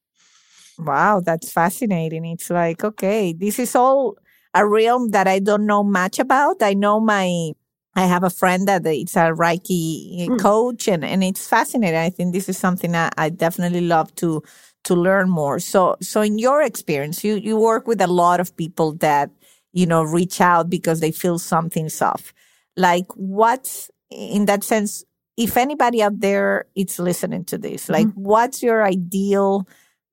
Wow, 0.78 1.20
that's 1.20 1.50
fascinating. 1.50 2.24
It's 2.24 2.50
like, 2.50 2.84
okay, 2.84 3.32
this 3.32 3.58
is 3.58 3.74
all 3.74 4.16
a 4.54 4.66
realm 4.66 5.10
that 5.10 5.26
I 5.26 5.38
don't 5.40 5.66
know 5.66 5.82
much 5.82 6.18
about. 6.18 6.62
I 6.62 6.74
know 6.74 7.00
my 7.00 7.52
I 7.98 8.06
have 8.06 8.22
a 8.22 8.30
friend 8.30 8.68
that 8.68 8.86
it's 8.86 9.16
a 9.16 9.32
Reiki 9.32 10.28
mm. 10.28 10.38
coach 10.38 10.86
and, 10.86 11.04
and 11.04 11.24
it's 11.24 11.48
fascinating. 11.48 11.98
I 11.98 12.10
think 12.10 12.32
this 12.32 12.48
is 12.48 12.56
something 12.56 12.92
that 12.92 13.12
I 13.18 13.28
definitely 13.28 13.80
love 13.80 14.14
to 14.16 14.40
to 14.84 14.94
learn 14.94 15.28
more. 15.28 15.58
So 15.58 15.96
so 16.00 16.20
in 16.20 16.38
your 16.38 16.62
experience, 16.62 17.24
you 17.24 17.34
you 17.34 17.58
work 17.58 17.88
with 17.88 18.00
a 18.00 18.06
lot 18.06 18.38
of 18.38 18.56
people 18.56 18.92
that, 18.98 19.30
you 19.72 19.84
know, 19.84 20.04
reach 20.04 20.40
out 20.40 20.70
because 20.70 21.00
they 21.00 21.10
feel 21.10 21.40
something's 21.40 22.00
off. 22.00 22.32
Like 22.76 23.06
what's 23.16 23.90
in 24.10 24.46
that 24.46 24.62
sense, 24.62 25.02
if 25.36 25.56
anybody 25.56 26.00
out 26.00 26.20
there 26.20 26.66
is 26.76 27.00
listening 27.00 27.46
to 27.46 27.58
this, 27.58 27.88
like 27.88 28.06
mm-hmm. 28.06 28.22
what's 28.22 28.62
your 28.62 28.84
ideal 28.84 29.66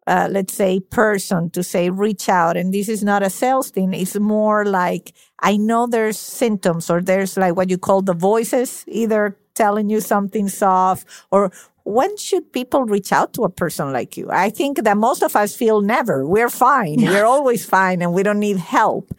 uh, 0.07 0.27
let's 0.29 0.53
say 0.53 0.79
person 0.79 1.49
to 1.49 1.63
say 1.63 1.89
reach 1.89 2.29
out 2.29 2.55
and 2.57 2.73
this 2.73 2.89
is 2.89 3.03
not 3.03 3.23
a 3.23 3.29
sales 3.29 3.69
thing 3.71 3.93
it's 3.93 4.15
more 4.19 4.65
like 4.65 5.13
i 5.39 5.57
know 5.57 5.87
there's 5.87 6.17
symptoms 6.17 6.89
or 6.89 7.01
there's 7.01 7.37
like 7.37 7.55
what 7.55 7.69
you 7.69 7.77
call 7.77 8.01
the 8.01 8.13
voices 8.13 8.83
either 8.87 9.37
telling 9.55 9.89
you 9.89 10.01
something's 10.01 10.61
off 10.61 11.05
or 11.31 11.51
when 11.83 12.15
should 12.17 12.51
people 12.51 12.83
reach 12.83 13.11
out 13.11 13.33
to 13.33 13.43
a 13.43 13.49
person 13.49 13.91
like 13.93 14.17
you 14.17 14.29
i 14.31 14.49
think 14.49 14.83
that 14.83 14.97
most 14.97 15.23
of 15.23 15.35
us 15.35 15.55
feel 15.55 15.81
never 15.81 16.25
we're 16.27 16.49
fine 16.49 16.97
we're 17.01 17.25
always 17.25 17.65
fine 17.65 18.01
and 18.01 18.13
we 18.13 18.23
don't 18.23 18.39
need 18.39 18.57
help 18.57 19.11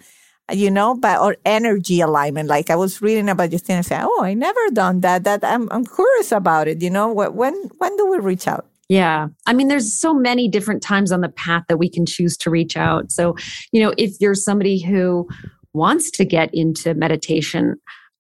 you 0.53 0.71
know, 0.71 0.95
but 0.95 1.21
or 1.21 1.37
energy 1.45 2.01
alignment. 2.01 2.49
Like 2.49 2.71
I 2.71 2.77
was 2.77 3.03
reading 3.03 3.29
about 3.29 3.51
this 3.51 3.63
thing 3.63 3.77
and 3.77 3.87
say, 3.87 3.99
oh, 4.01 4.23
I 4.23 4.35
never 4.35 4.61
done 4.73 5.01
that. 5.01 5.25
That 5.25 5.43
I'm 5.45 5.69
I'm 5.73 5.85
curious 5.85 6.33
about 6.33 6.69
it. 6.69 6.83
You 6.83 6.91
know, 6.91 7.13
when 7.13 7.55
when 7.79 7.97
do 7.97 8.07
we 8.07 8.19
reach 8.19 8.47
out? 8.47 8.67
Yeah. 8.89 9.29
I 9.47 9.53
mean, 9.53 9.69
there's 9.69 9.93
so 9.93 10.15
many 10.15 10.49
different 10.49 10.83
times 10.83 11.11
on 11.11 11.21
the 11.21 11.29
path 11.29 11.65
that 11.69 11.79
we 11.79 11.91
can 11.91 12.07
choose 12.07 12.37
to 12.39 12.51
reach 12.51 12.77
out. 12.77 13.11
So, 13.11 13.35
you 13.73 13.83
know, 13.83 13.93
if 13.99 14.13
you're 14.21 14.35
somebody 14.35 14.81
who 14.81 15.29
wants 15.73 16.11
to 16.13 16.25
get 16.25 16.51
into 16.53 16.95
meditation, 16.95 17.77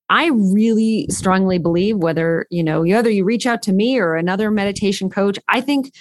I 0.08 0.26
really 0.32 1.06
strongly 1.10 1.58
believe 1.58 1.98
whether, 1.98 2.46
you 2.50 2.62
know, 2.62 2.82
whether 2.82 3.10
you 3.10 3.24
reach 3.24 3.46
out 3.46 3.62
to 3.62 3.72
me 3.72 3.98
or 3.98 4.14
another 4.14 4.50
meditation 4.50 5.08
coach, 5.08 5.38
I 5.48 5.60
think 5.60 5.92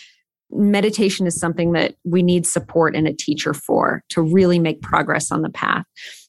meditation 0.51 1.27
is 1.27 1.39
something 1.39 1.73
that 1.73 1.95
we 2.03 2.21
need 2.23 2.45
support 2.45 2.95
and 2.95 3.07
a 3.07 3.13
teacher 3.13 3.53
for 3.53 4.03
to 4.09 4.21
really 4.21 4.59
make 4.59 4.81
progress 4.81 5.31
on 5.31 5.41
the 5.41 5.49
path. 5.49 5.85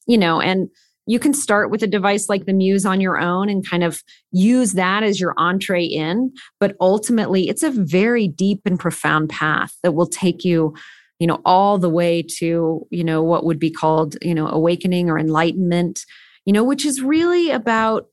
You 0.06 0.18
know, 0.18 0.40
and 0.40 0.68
you 1.06 1.18
can 1.18 1.32
start 1.32 1.70
with 1.70 1.82
a 1.82 1.86
device 1.86 2.28
like 2.28 2.46
the 2.46 2.52
Muse 2.52 2.84
on 2.84 3.00
your 3.00 3.18
own 3.18 3.48
and 3.48 3.68
kind 3.68 3.84
of 3.84 4.02
use 4.32 4.72
that 4.72 5.02
as 5.02 5.20
your 5.20 5.34
entree 5.36 5.84
in, 5.84 6.32
but 6.58 6.76
ultimately 6.80 7.48
it's 7.48 7.62
a 7.62 7.70
very 7.70 8.28
deep 8.28 8.60
and 8.64 8.78
profound 8.78 9.28
path 9.28 9.76
that 9.82 9.92
will 9.92 10.08
take 10.08 10.44
you 10.44 10.74
you 11.18 11.26
know 11.26 11.40
all 11.46 11.78
the 11.78 11.88
way 11.88 12.22
to 12.22 12.86
you 12.90 13.02
know 13.04 13.22
what 13.22 13.44
would 13.44 13.58
be 13.58 13.70
called 13.70 14.16
you 14.20 14.34
know 14.34 14.48
awakening 14.48 15.08
or 15.08 15.18
enlightenment 15.18 16.04
you 16.46 16.52
know, 16.52 16.64
which 16.64 16.86
is 16.86 17.02
really 17.02 17.50
about 17.50 18.06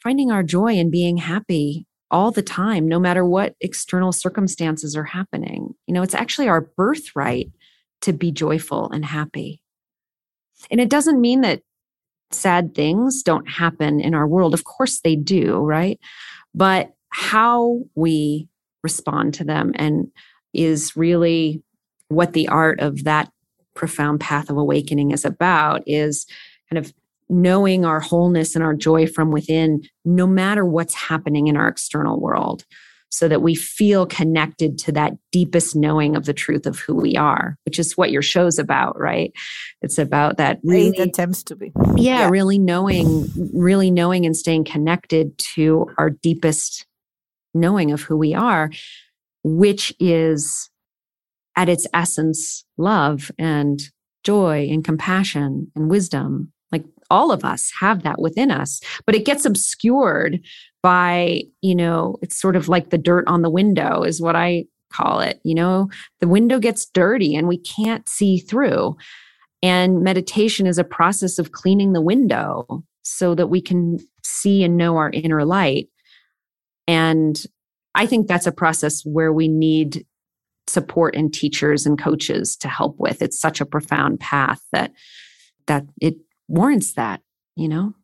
finding 0.00 0.30
our 0.30 0.44
joy 0.44 0.78
and 0.78 0.90
being 0.90 1.18
happy 1.18 1.86
all 2.10 2.30
the 2.30 2.42
time, 2.42 2.86
no 2.86 3.00
matter 3.00 3.24
what 3.24 3.56
external 3.60 4.12
circumstances 4.12 4.96
are 4.96 5.04
happening. 5.04 5.74
You 5.86 5.94
know, 5.94 6.02
it's 6.02 6.14
actually 6.14 6.48
our 6.48 6.60
birthright 6.60 7.50
to 8.02 8.12
be 8.12 8.30
joyful 8.30 8.90
and 8.90 9.04
happy. 9.04 9.60
And 10.70 10.80
it 10.80 10.88
doesn't 10.88 11.20
mean 11.20 11.40
that 11.40 11.62
sad 12.34 12.74
things 12.74 13.22
don't 13.22 13.48
happen 13.48 14.00
in 14.00 14.14
our 14.14 14.26
world. 14.26 14.54
Of 14.54 14.64
course 14.64 15.00
they 15.00 15.16
do, 15.16 15.58
right? 15.58 15.98
But 16.54 16.92
how 17.10 17.82
we 17.94 18.48
respond 18.82 19.34
to 19.34 19.44
them 19.44 19.72
and 19.74 20.08
is 20.52 20.96
really 20.96 21.62
what 22.08 22.32
the 22.32 22.48
art 22.48 22.80
of 22.80 23.04
that 23.04 23.30
profound 23.74 24.20
path 24.20 24.50
of 24.50 24.56
awakening 24.56 25.12
is 25.12 25.24
about 25.24 25.82
is 25.86 26.26
kind 26.68 26.84
of 26.84 26.92
knowing 27.28 27.84
our 27.84 28.00
wholeness 28.00 28.54
and 28.54 28.62
our 28.62 28.74
joy 28.74 29.06
from 29.06 29.30
within, 29.30 29.82
no 30.04 30.26
matter 30.26 30.64
what's 30.64 30.94
happening 30.94 31.46
in 31.46 31.56
our 31.56 31.68
external 31.68 32.20
world, 32.20 32.64
so 33.12 33.28
that 33.28 33.42
we 33.42 33.54
feel 33.54 34.06
connected 34.06 34.78
to 34.78 34.92
that 34.92 35.12
deepest 35.30 35.76
knowing 35.76 36.16
of 36.16 36.24
the 36.24 36.32
truth 36.32 36.66
of 36.66 36.78
who 36.78 36.94
we 36.94 37.14
are, 37.14 37.58
which 37.66 37.78
is 37.78 37.96
what 37.96 38.10
your 38.10 38.22
show's 38.22 38.58
about, 38.58 38.98
right? 38.98 39.32
It's 39.82 39.98
about 39.98 40.38
that 40.38 40.58
really 40.64 40.96
it 40.96 41.08
attempts 41.08 41.42
to 41.44 41.56
be. 41.56 41.72
Yeah, 41.96 42.20
yeah, 42.20 42.28
really 42.30 42.58
knowing, 42.58 43.26
really 43.52 43.90
knowing 43.90 44.24
and 44.24 44.34
staying 44.34 44.64
connected 44.64 45.36
to 45.54 45.88
our 45.98 46.08
deepest 46.08 46.86
knowing 47.52 47.92
of 47.92 48.00
who 48.00 48.16
we 48.16 48.34
are, 48.34 48.70
which 49.44 49.92
is 50.00 50.70
at 51.54 51.68
its 51.68 51.86
essence 51.92 52.64
love 52.78 53.30
and 53.38 53.82
joy 54.24 54.68
and 54.70 54.84
compassion 54.84 55.70
and 55.76 55.90
wisdom 55.90 56.50
Like 56.70 56.84
all 57.10 57.30
of 57.30 57.44
us 57.44 57.70
have 57.80 58.02
that 58.02 58.20
within 58.20 58.50
us, 58.50 58.80
but 59.04 59.14
it 59.14 59.26
gets 59.26 59.44
obscured 59.44 60.40
by, 60.82 61.42
you 61.60 61.74
know, 61.74 62.16
it's 62.22 62.40
sort 62.40 62.56
of 62.56 62.68
like 62.68 62.90
the 62.90 62.98
dirt 62.98 63.24
on 63.28 63.42
the 63.42 63.50
window, 63.50 64.02
is 64.02 64.20
what 64.20 64.36
I 64.36 64.64
call 64.92 65.20
it. 65.20 65.40
You 65.44 65.54
know, 65.54 65.88
the 66.20 66.28
window 66.28 66.58
gets 66.58 66.86
dirty 66.86 67.34
and 67.34 67.48
we 67.48 67.58
can't 67.58 68.08
see 68.08 68.38
through. 68.38 68.96
And 69.62 70.02
meditation 70.02 70.66
is 70.66 70.78
a 70.78 70.84
process 70.84 71.38
of 71.38 71.52
cleaning 71.52 71.92
the 71.92 72.00
window 72.00 72.84
so 73.02 73.34
that 73.34 73.46
we 73.46 73.60
can 73.60 73.98
see 74.24 74.64
and 74.64 74.76
know 74.76 74.96
our 74.96 75.10
inner 75.10 75.44
light. 75.44 75.88
And 76.88 77.40
I 77.94 78.06
think 78.06 78.26
that's 78.26 78.46
a 78.46 78.52
process 78.52 79.02
where 79.04 79.32
we 79.32 79.48
need 79.48 80.04
support 80.66 81.14
and 81.14 81.32
teachers 81.32 81.86
and 81.86 81.98
coaches 81.98 82.56
to 82.56 82.68
help 82.68 82.96
with. 82.98 83.22
It's 83.22 83.40
such 83.40 83.60
a 83.60 83.66
profound 83.66 84.20
path 84.20 84.60
that 84.72 84.92
that 85.66 85.84
it 86.00 86.16
warrants 86.48 86.94
that, 86.94 87.20
you 87.56 87.68
know? 87.68 87.94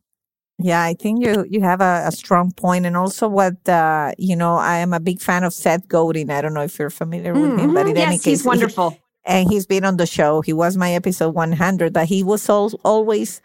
Yeah, 0.61 0.83
I 0.83 0.93
think 0.93 1.23
you 1.23 1.45
you 1.49 1.61
have 1.61 1.79
a, 1.79 2.03
a 2.05 2.11
strong 2.11 2.51
point, 2.51 2.85
and 2.85 2.97
also 2.97 3.29
what 3.29 3.67
uh, 3.67 4.11
you 4.17 4.35
know. 4.35 4.55
I 4.55 4.77
am 4.77 4.93
a 4.93 4.99
big 4.99 5.21
fan 5.21 5.45
of 5.45 5.53
Seth 5.53 5.87
Godin. 5.87 6.29
I 6.29 6.41
don't 6.41 6.53
know 6.53 6.63
if 6.63 6.77
you're 6.77 6.89
familiar 6.89 7.33
with 7.33 7.43
mm-hmm. 7.43 7.59
him, 7.59 7.73
but 7.73 7.87
in 7.87 7.95
yes, 7.95 8.07
any 8.07 8.17
case, 8.17 8.25
he's 8.25 8.45
wonderful. 8.45 8.91
He, 8.91 8.99
and 9.25 9.49
he's 9.49 9.65
been 9.65 9.85
on 9.85 9.97
the 9.97 10.05
show. 10.05 10.41
He 10.41 10.51
was 10.51 10.75
my 10.75 10.93
episode 10.93 11.33
100, 11.33 11.93
but 11.93 12.07
he 12.07 12.23
was 12.23 12.49
al- 12.49 12.73
always, 12.83 13.41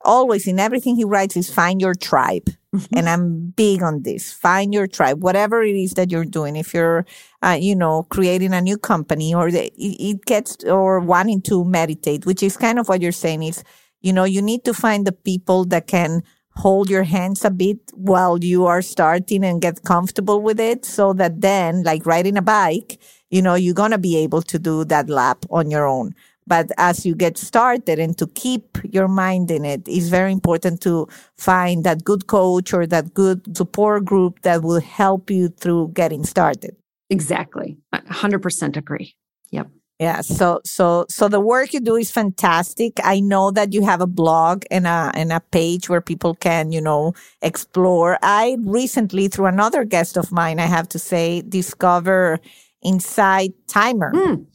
always 0.00 0.46
in 0.48 0.58
everything 0.58 0.96
he 0.96 1.04
writes 1.04 1.36
is 1.36 1.52
find 1.52 1.80
your 1.80 1.94
tribe. 1.94 2.48
Mm-hmm. 2.74 2.98
And 2.98 3.08
I'm 3.08 3.50
big 3.50 3.82
on 3.82 4.02
this. 4.02 4.32
Find 4.32 4.72
your 4.72 4.86
tribe, 4.86 5.22
whatever 5.22 5.62
it 5.62 5.76
is 5.76 5.92
that 5.92 6.10
you're 6.10 6.24
doing. 6.24 6.56
If 6.56 6.74
you're, 6.74 7.06
uh, 7.42 7.56
you 7.60 7.76
know, 7.76 8.04
creating 8.04 8.54
a 8.54 8.60
new 8.60 8.78
company 8.78 9.34
or 9.34 9.50
the, 9.50 9.66
it, 9.66 9.96
it 10.00 10.24
gets, 10.24 10.64
or 10.64 11.00
wanting 11.00 11.42
to 11.42 11.64
meditate, 11.64 12.26
which 12.26 12.42
is 12.42 12.56
kind 12.56 12.78
of 12.78 12.88
what 12.88 13.02
you're 13.02 13.12
saying 13.12 13.42
is 13.42 13.62
you 14.06 14.12
know, 14.12 14.22
you 14.22 14.40
need 14.40 14.64
to 14.64 14.72
find 14.72 15.04
the 15.06 15.12
people 15.12 15.64
that 15.64 15.88
can 15.88 16.22
hold 16.56 16.90
your 16.90 17.04
hands 17.04 17.44
a 17.44 17.50
bit 17.50 17.78
while 17.94 18.42
you 18.42 18.66
are 18.66 18.82
starting 18.82 19.44
and 19.44 19.60
get 19.62 19.84
comfortable 19.84 20.40
with 20.40 20.58
it 20.58 20.84
so 20.84 21.12
that 21.14 21.40
then, 21.40 21.82
like 21.82 22.06
riding 22.06 22.36
a 22.36 22.42
bike, 22.42 22.98
you 23.30 23.42
know, 23.42 23.54
you're 23.54 23.74
going 23.74 23.90
to 23.90 23.98
be 23.98 24.16
able 24.16 24.42
to 24.42 24.58
do 24.58 24.84
that 24.84 25.08
lap 25.08 25.44
on 25.50 25.70
your 25.70 25.86
own. 25.86 26.14
But 26.46 26.70
as 26.78 27.04
you 27.04 27.14
get 27.16 27.36
started 27.36 27.98
and 27.98 28.16
to 28.18 28.26
keep 28.28 28.78
your 28.84 29.08
mind 29.08 29.50
in 29.50 29.64
it, 29.64 29.82
it's 29.88 30.08
very 30.08 30.30
important 30.30 30.80
to 30.82 31.08
find 31.36 31.82
that 31.84 32.04
good 32.04 32.28
coach 32.28 32.72
or 32.72 32.86
that 32.86 33.14
good 33.14 33.56
support 33.56 34.04
group 34.04 34.42
that 34.42 34.62
will 34.62 34.80
help 34.80 35.28
you 35.28 35.48
through 35.48 35.90
getting 35.94 36.24
started. 36.24 36.76
Exactly. 37.10 37.78
100% 37.92 38.76
agree. 38.76 39.16
Yep. 39.50 39.68
Yeah. 39.98 40.20
So, 40.20 40.60
so, 40.64 41.06
so 41.08 41.26
the 41.26 41.40
work 41.40 41.72
you 41.72 41.80
do 41.80 41.96
is 41.96 42.10
fantastic. 42.10 43.00
I 43.02 43.20
know 43.20 43.50
that 43.52 43.72
you 43.72 43.82
have 43.82 44.02
a 44.02 44.06
blog 44.06 44.64
and 44.70 44.86
a, 44.86 45.10
and 45.14 45.32
a 45.32 45.40
page 45.40 45.88
where 45.88 46.02
people 46.02 46.34
can, 46.34 46.70
you 46.70 46.82
know, 46.82 47.14
explore. 47.40 48.18
I 48.20 48.58
recently, 48.60 49.28
through 49.28 49.46
another 49.46 49.84
guest 49.84 50.18
of 50.18 50.30
mine, 50.30 50.60
I 50.60 50.66
have 50.66 50.86
to 50.90 50.98
say, 50.98 51.42
discover 51.48 52.40
Insight 52.84 53.54
Timer. 53.68 54.12
Mm. 54.14 54.46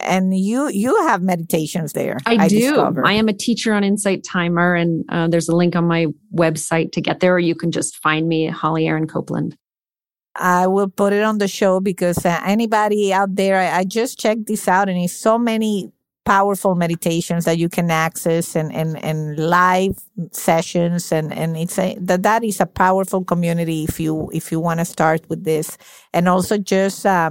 And 0.00 0.38
you, 0.38 0.68
you 0.68 0.94
have 1.06 1.22
meditations 1.22 1.92
there. 1.92 2.18
I, 2.26 2.36
I 2.36 2.48
do. 2.48 2.58
Discover. 2.58 3.06
I 3.06 3.12
am 3.12 3.28
a 3.28 3.34
teacher 3.34 3.72
on 3.72 3.84
Insight 3.84 4.24
Timer, 4.24 4.74
and 4.74 5.04
uh, 5.10 5.28
there's 5.28 5.48
a 5.48 5.56
link 5.56 5.76
on 5.76 5.86
my 5.86 6.06
website 6.34 6.92
to 6.92 7.00
get 7.00 7.20
there, 7.20 7.34
or 7.34 7.38
you 7.38 7.54
can 7.54 7.70
just 7.70 7.96
find 7.96 8.26
me, 8.28 8.48
Holly 8.48 8.86
Aaron 8.86 9.06
Copeland. 9.06 9.56
I 10.36 10.66
will 10.66 10.88
put 10.88 11.12
it 11.12 11.22
on 11.22 11.38
the 11.38 11.48
show 11.48 11.80
because 11.80 12.24
uh, 12.24 12.40
anybody 12.44 13.12
out 13.12 13.34
there, 13.34 13.56
I, 13.56 13.78
I, 13.78 13.84
just 13.84 14.18
checked 14.18 14.46
this 14.46 14.68
out 14.68 14.88
and 14.88 14.96
it's 14.96 15.12
so 15.12 15.38
many 15.38 15.92
powerful 16.24 16.74
meditations 16.74 17.44
that 17.46 17.58
you 17.58 17.68
can 17.68 17.90
access 17.90 18.54
and, 18.54 18.72
and, 18.72 19.02
and 19.02 19.38
live 19.38 19.98
sessions. 20.30 21.10
And, 21.10 21.32
and 21.32 21.56
it's 21.56 21.78
a, 21.78 21.96
that, 22.00 22.22
that 22.22 22.44
is 22.44 22.60
a 22.60 22.66
powerful 22.66 23.24
community 23.24 23.84
if 23.84 23.98
you, 23.98 24.30
if 24.32 24.52
you 24.52 24.60
want 24.60 24.78
to 24.80 24.84
start 24.84 25.28
with 25.28 25.44
this 25.44 25.76
and 26.12 26.28
also 26.28 26.58
just, 26.58 27.04
uh, 27.04 27.30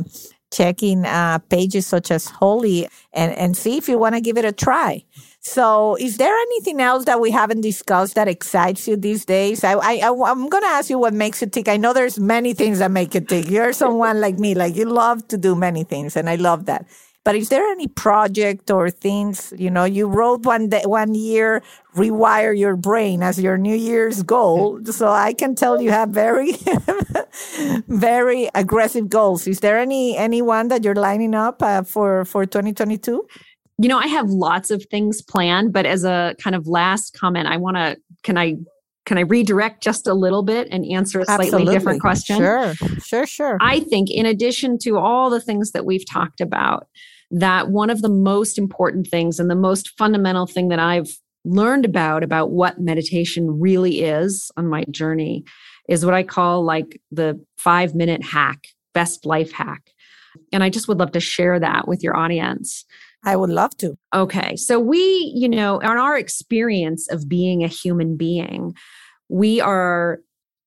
checking 0.52 1.06
uh, 1.06 1.40
pages 1.50 1.86
such 1.88 2.12
as 2.12 2.26
Holly 2.26 2.90
and, 3.14 3.32
and 3.34 3.56
see 3.56 3.78
if 3.78 3.88
you 3.88 3.98
want 3.98 4.16
to 4.16 4.22
give 4.22 4.38
it 4.38 4.46
a 4.46 4.52
try. 4.52 5.04
So, 5.42 5.96
is 5.96 6.18
there 6.18 6.36
anything 6.36 6.82
else 6.82 7.06
that 7.06 7.22
we 7.22 7.32
haven't 7.32 7.62
discussed 7.62 8.16
that 8.16 8.28
excites 8.28 8.88
you 8.88 8.98
these 8.98 9.24
days? 9.24 9.64
I, 9.64 9.74
I, 9.74 9.94
I 10.04 10.32
am 10.32 10.50
to 10.50 10.62
ask 10.66 10.90
you 10.90 11.00
what 11.00 11.14
makes 11.14 11.42
you 11.42 11.48
tick. 11.48 11.70
I 11.70 11.78
know 11.78 11.94
there's 11.94 12.20
many 12.20 12.54
things 12.54 12.80
that 12.80 12.92
make 12.92 13.14
you 13.14 13.22
tick. 13.22 13.50
You're 13.50 13.72
someone 13.72 14.20
like 14.20 14.38
me, 14.38 14.54
like 14.54 14.76
you 14.76 14.86
love 14.86 15.28
to 15.30 15.38
do 15.38 15.56
many 15.56 15.86
things, 15.86 16.18
and 16.18 16.30
I 16.30 16.36
love 16.36 16.66
that. 16.66 16.86
But 17.24 17.36
is 17.36 17.50
there 17.50 17.66
any 17.72 17.88
project 17.88 18.72
or 18.72 18.90
things, 18.90 19.54
you 19.58 19.70
know, 19.70 19.84
you 19.84 20.08
wrote 20.08 20.46
one 20.46 20.70
day, 20.70 20.82
one 20.86 21.14
year, 21.14 21.62
rewire 21.96 22.58
your 22.58 22.76
brain 22.76 23.22
as 23.22 23.40
your 23.40 23.58
New 23.58 23.76
Year's 23.76 24.24
goal. 24.24 24.80
So 24.86 25.10
I 25.10 25.34
can 25.34 25.54
tell 25.54 25.82
you 25.82 25.92
have 25.92 26.10
very, 26.10 26.54
very 27.88 28.50
aggressive 28.56 29.10
goals. 29.10 29.48
Is 29.48 29.60
there 29.60 29.78
any, 29.78 30.18
any 30.18 30.42
one 30.42 30.70
that 30.70 30.84
you're 30.84 30.96
lining 30.96 31.36
up 31.36 31.62
uh, 31.62 31.84
for, 31.84 32.26
for 32.26 32.46
2022? 32.46 33.28
You 33.82 33.88
know, 33.88 33.98
I 33.98 34.08
have 34.08 34.30
lots 34.30 34.72
of 34.72 34.86
things 34.92 35.22
planned, 35.22 35.72
but 35.72 35.86
as 35.86 36.04
a 36.04 36.36
kind 36.40 36.56
of 36.56 36.68
last 36.68 37.18
comment, 37.18 37.48
I 37.48 37.58
want 37.58 37.78
to, 37.78 37.98
can 38.24 38.38
I 38.38 38.56
can 39.06 39.18
I 39.18 39.22
redirect 39.22 39.82
just 39.82 40.06
a 40.06 40.14
little 40.14 40.44
bit 40.44 40.68
and 40.70 40.86
answer 40.86 41.20
a 41.20 41.26
slightly 41.26 41.46
Absolutely. 41.48 41.74
different 41.74 42.02
question? 42.02 42.38
Sure, 42.38 42.74
sure, 43.00 43.26
sure. 43.26 43.58
I 43.60 43.80
think, 43.80 44.12
in 44.12 44.28
addition 44.28 44.78
to 44.84 45.00
all 45.00 45.32
the 45.32 45.42
things 45.42 45.72
that 45.72 45.84
we've 45.84 46.08
talked 46.08 46.42
about, 46.42 46.88
that 47.32 47.70
one 47.70 47.90
of 47.90 48.04
the 48.04 48.10
most 48.10 48.60
important 48.60 49.08
things 49.08 49.40
and 49.40 49.50
the 49.50 49.56
most 49.56 49.98
fundamental 49.98 50.46
thing 50.46 50.68
that 50.68 50.78
I've 50.78 51.10
learned 51.44 51.86
about 51.86 52.22
about 52.22 52.52
what 52.52 52.80
meditation 52.80 53.60
really 53.60 54.04
is 54.04 54.52
on 54.58 54.68
my 54.68 54.84
journey 54.92 55.44
is 55.88 56.06
what 56.06 56.14
I 56.14 56.22
call 56.22 56.64
like 56.64 57.02
the 57.12 57.44
5 57.58 57.96
minute 57.96 58.24
hack, 58.24 58.68
best 58.94 59.26
life 59.26 59.52
hack. 59.52 59.90
And 60.54 60.64
I 60.64 60.70
just 60.70 60.88
would 60.88 61.00
love 61.00 61.14
to 61.14 61.20
share 61.20 61.60
that 61.60 61.88
with 61.88 62.04
your 62.04 62.16
audience 62.16 62.86
I 63.24 63.36
would 63.36 63.50
love 63.50 63.76
to. 63.78 63.98
Okay. 64.14 64.56
So 64.56 64.80
we, 64.80 65.32
you 65.36 65.50
know, 65.50 65.82
on 65.82 65.98
our 65.98 66.18
experience 66.18 67.10
of 67.12 67.28
being 67.28 67.64
a 67.64 67.68
human 67.68 68.16
being, 68.16 68.76
we 69.28 69.60
are 69.60 70.20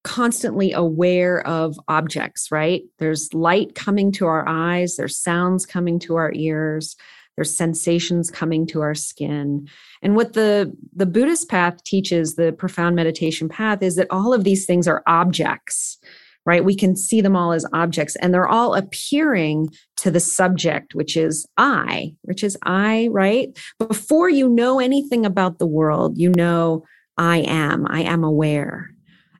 constantly 0.04 0.72
aware 0.72 1.46
of 1.46 1.78
objects, 1.88 2.50
right? 2.50 2.82
There's 2.98 3.32
light 3.32 3.74
coming 3.74 4.12
to 4.12 4.26
our 4.26 4.46
eyes, 4.48 4.96
there's 4.96 5.16
sounds 5.16 5.64
coming 5.64 5.98
to 6.00 6.16
our 6.16 6.32
ears, 6.34 6.96
there's 7.36 7.56
sensations 7.56 8.30
coming 8.30 8.66
to 8.68 8.80
our 8.80 8.94
skin. 8.94 9.68
And 10.02 10.16
what 10.16 10.32
the 10.34 10.76
the 10.94 11.06
Buddhist 11.06 11.48
path 11.48 11.82
teaches, 11.84 12.34
the 12.34 12.52
profound 12.52 12.96
meditation 12.96 13.48
path 13.48 13.82
is 13.82 13.96
that 13.96 14.08
all 14.10 14.34
of 14.34 14.44
these 14.44 14.66
things 14.66 14.86
are 14.88 15.02
objects. 15.06 15.98
Right? 16.44 16.64
We 16.64 16.74
can 16.74 16.96
see 16.96 17.20
them 17.20 17.36
all 17.36 17.52
as 17.52 17.64
objects 17.72 18.16
and 18.16 18.34
they're 18.34 18.48
all 18.48 18.74
appearing 18.74 19.68
to 19.98 20.10
the 20.10 20.18
subject, 20.18 20.92
which 20.92 21.16
is 21.16 21.46
I, 21.56 22.14
which 22.22 22.42
is 22.42 22.58
I, 22.64 23.08
right? 23.12 23.56
Before 23.78 24.28
you 24.28 24.48
know 24.48 24.80
anything 24.80 25.24
about 25.24 25.58
the 25.58 25.66
world, 25.66 26.18
you 26.18 26.30
know 26.30 26.84
I 27.16 27.38
am, 27.38 27.86
I 27.88 28.02
am 28.02 28.24
aware. 28.24 28.90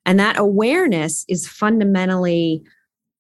And 0.06 0.18
that 0.20 0.38
awareness 0.38 1.24
is 1.28 1.48
fundamentally 1.48 2.62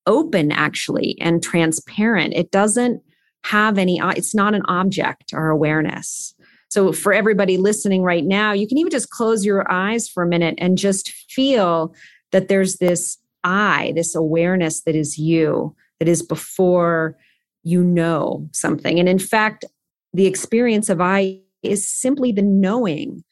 open, 0.06 0.52
actually, 0.52 1.16
and 1.20 1.42
transparent. 1.42 2.34
It 2.34 2.50
doesn't 2.50 3.02
have 3.44 3.78
any, 3.78 4.00
uh, 4.00 4.10
it's 4.10 4.34
not 4.34 4.54
an 4.54 4.62
object, 4.66 5.32
our 5.34 5.50
awareness. 5.50 6.34
So, 6.68 6.92
for 6.92 7.12
everybody 7.12 7.58
listening 7.58 8.02
right 8.02 8.24
now, 8.24 8.52
you 8.52 8.66
can 8.66 8.78
even 8.78 8.90
just 8.90 9.10
close 9.10 9.44
your 9.44 9.70
eyes 9.70 10.08
for 10.08 10.22
a 10.22 10.28
minute 10.28 10.54
and 10.58 10.78
just 10.78 11.10
feel 11.10 11.94
that 12.30 12.48
there's 12.48 12.76
this 12.76 13.18
I, 13.44 13.92
this 13.94 14.14
awareness 14.14 14.82
that 14.82 14.94
is 14.94 15.18
you, 15.18 15.74
that 15.98 16.08
is 16.08 16.22
before 16.22 17.16
you 17.62 17.82
know 17.82 18.48
something. 18.52 18.98
And 18.98 19.08
in 19.08 19.18
fact, 19.18 19.64
the 20.12 20.26
experience 20.26 20.88
of 20.88 21.00
I 21.00 21.40
is 21.62 21.88
simply 21.88 22.32
the 22.32 22.42
knowing 22.42 23.24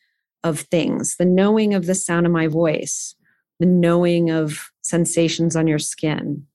of 0.45 0.61
things, 0.61 1.17
the 1.17 1.25
knowing 1.25 1.75
of 1.75 1.87
the 1.87 1.95
sound 1.95 2.27
of 2.27 2.33
my 2.33 2.47
voice, 2.47 3.15
the 3.59 3.67
knowing 3.67 4.31
of 4.31 4.71
sensations 4.83 5.57
on 5.57 5.67
your 5.67 5.79
skin. 5.79 6.47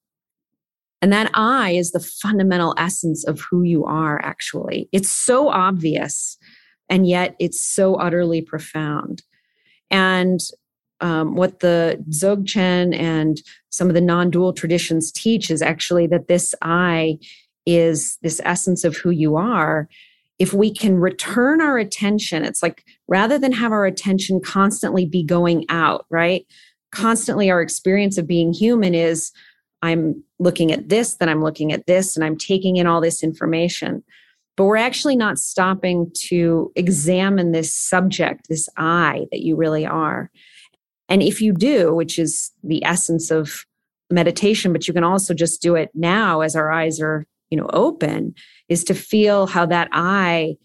And 1.01 1.13
that 1.13 1.29
I 1.33 1.71
is 1.71 1.91
the 1.91 1.99
fundamental 1.99 2.73
essence 2.77 3.25
of 3.25 3.41
who 3.41 3.61
you 3.61 3.85
are, 3.85 4.19
actually. 4.23 4.89
It's 4.91 5.11
so 5.11 5.49
obvious, 5.49 6.37
and 6.89 7.07
yet 7.07 7.35
it's 7.39 7.63
so 7.63 7.95
utterly 7.95 8.41
profound. 8.41 9.21
And 9.91 10.39
um, 11.01 11.35
what 11.35 11.59
the 11.59 12.03
Dzogchen 12.09 12.95
and 12.95 13.41
some 13.69 13.87
of 13.87 13.93
the 13.93 14.01
non 14.01 14.29
dual 14.29 14.53
traditions 14.53 15.11
teach 15.11 15.51
is 15.51 15.61
actually 15.61 16.07
that 16.07 16.27
this 16.27 16.55
I 16.61 17.19
is 17.65 18.17
this 18.21 18.41
essence 18.43 18.83
of 18.83 18.95
who 18.95 19.09
you 19.09 19.35
are. 19.35 19.89
If 20.37 20.53
we 20.53 20.73
can 20.73 20.97
return 20.97 21.61
our 21.61 21.77
attention, 21.77 22.43
it's 22.43 22.61
like 22.61 22.83
rather 23.07 23.39
than 23.39 23.53
have 23.53 23.71
our 23.71 23.85
attention 23.85 24.41
constantly 24.41 25.05
be 25.05 25.23
going 25.23 25.65
out, 25.69 26.05
right? 26.09 26.45
constantly 26.95 27.51
our 27.51 27.61
experience 27.61 28.17
of 28.17 28.25
being 28.25 28.53
human 28.53 28.95
is 28.95 29.31
I'm 29.81 30.23
looking 30.39 30.71
at 30.71 30.89
this, 30.89 31.15
then 31.15 31.29
I'm 31.29 31.43
looking 31.43 31.71
at 31.71 31.85
this, 31.85 32.15
and 32.15 32.25
I'm 32.25 32.37
taking 32.37 32.77
in 32.77 32.87
all 32.87 33.01
this 33.01 33.21
information. 33.21 34.03
But 34.57 34.65
we're 34.65 34.77
actually 34.77 35.17
not 35.17 35.37
stopping 35.37 36.09
to 36.27 36.71
examine 36.75 37.51
this 37.51 37.73
subject, 37.73 38.47
this 38.49 38.69
I 38.77 39.27
that 39.31 39.41
you 39.41 39.55
really 39.55 39.85
are. 39.85 40.31
And 41.09 41.21
if 41.21 41.41
you 41.41 41.53
do, 41.53 41.93
which 41.93 42.17
is 42.17 42.51
the 42.63 42.83
essence 42.83 43.31
of 43.31 43.65
meditation, 44.09 44.73
but 44.73 44.87
you 44.87 44.93
can 44.93 45.03
also 45.03 45.33
just 45.33 45.61
do 45.61 45.75
it 45.75 45.89
now 45.93 46.41
as 46.41 46.55
our 46.55 46.71
eyes 46.71 46.99
are, 46.99 47.25
you 47.49 47.57
know, 47.57 47.69
open, 47.73 48.33
is 48.69 48.83
to 48.85 48.93
feel 48.93 49.47
how 49.47 49.65
that 49.65 49.89
I 49.91 50.55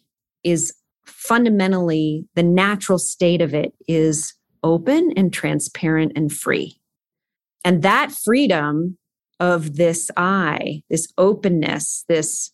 is 0.44 0.72
fundamentally 1.04 2.26
the 2.34 2.42
natural 2.42 2.98
state 2.98 3.40
of 3.40 3.54
it 3.54 3.72
is 3.88 4.34
open 4.62 5.12
and 5.16 5.32
transparent 5.32 6.12
and 6.16 6.32
free. 6.32 6.80
And 7.64 7.82
that 7.82 8.12
freedom 8.12 8.96
of 9.38 9.76
this 9.76 10.10
I, 10.16 10.82
this 10.90 11.08
openness, 11.18 12.04
this, 12.08 12.52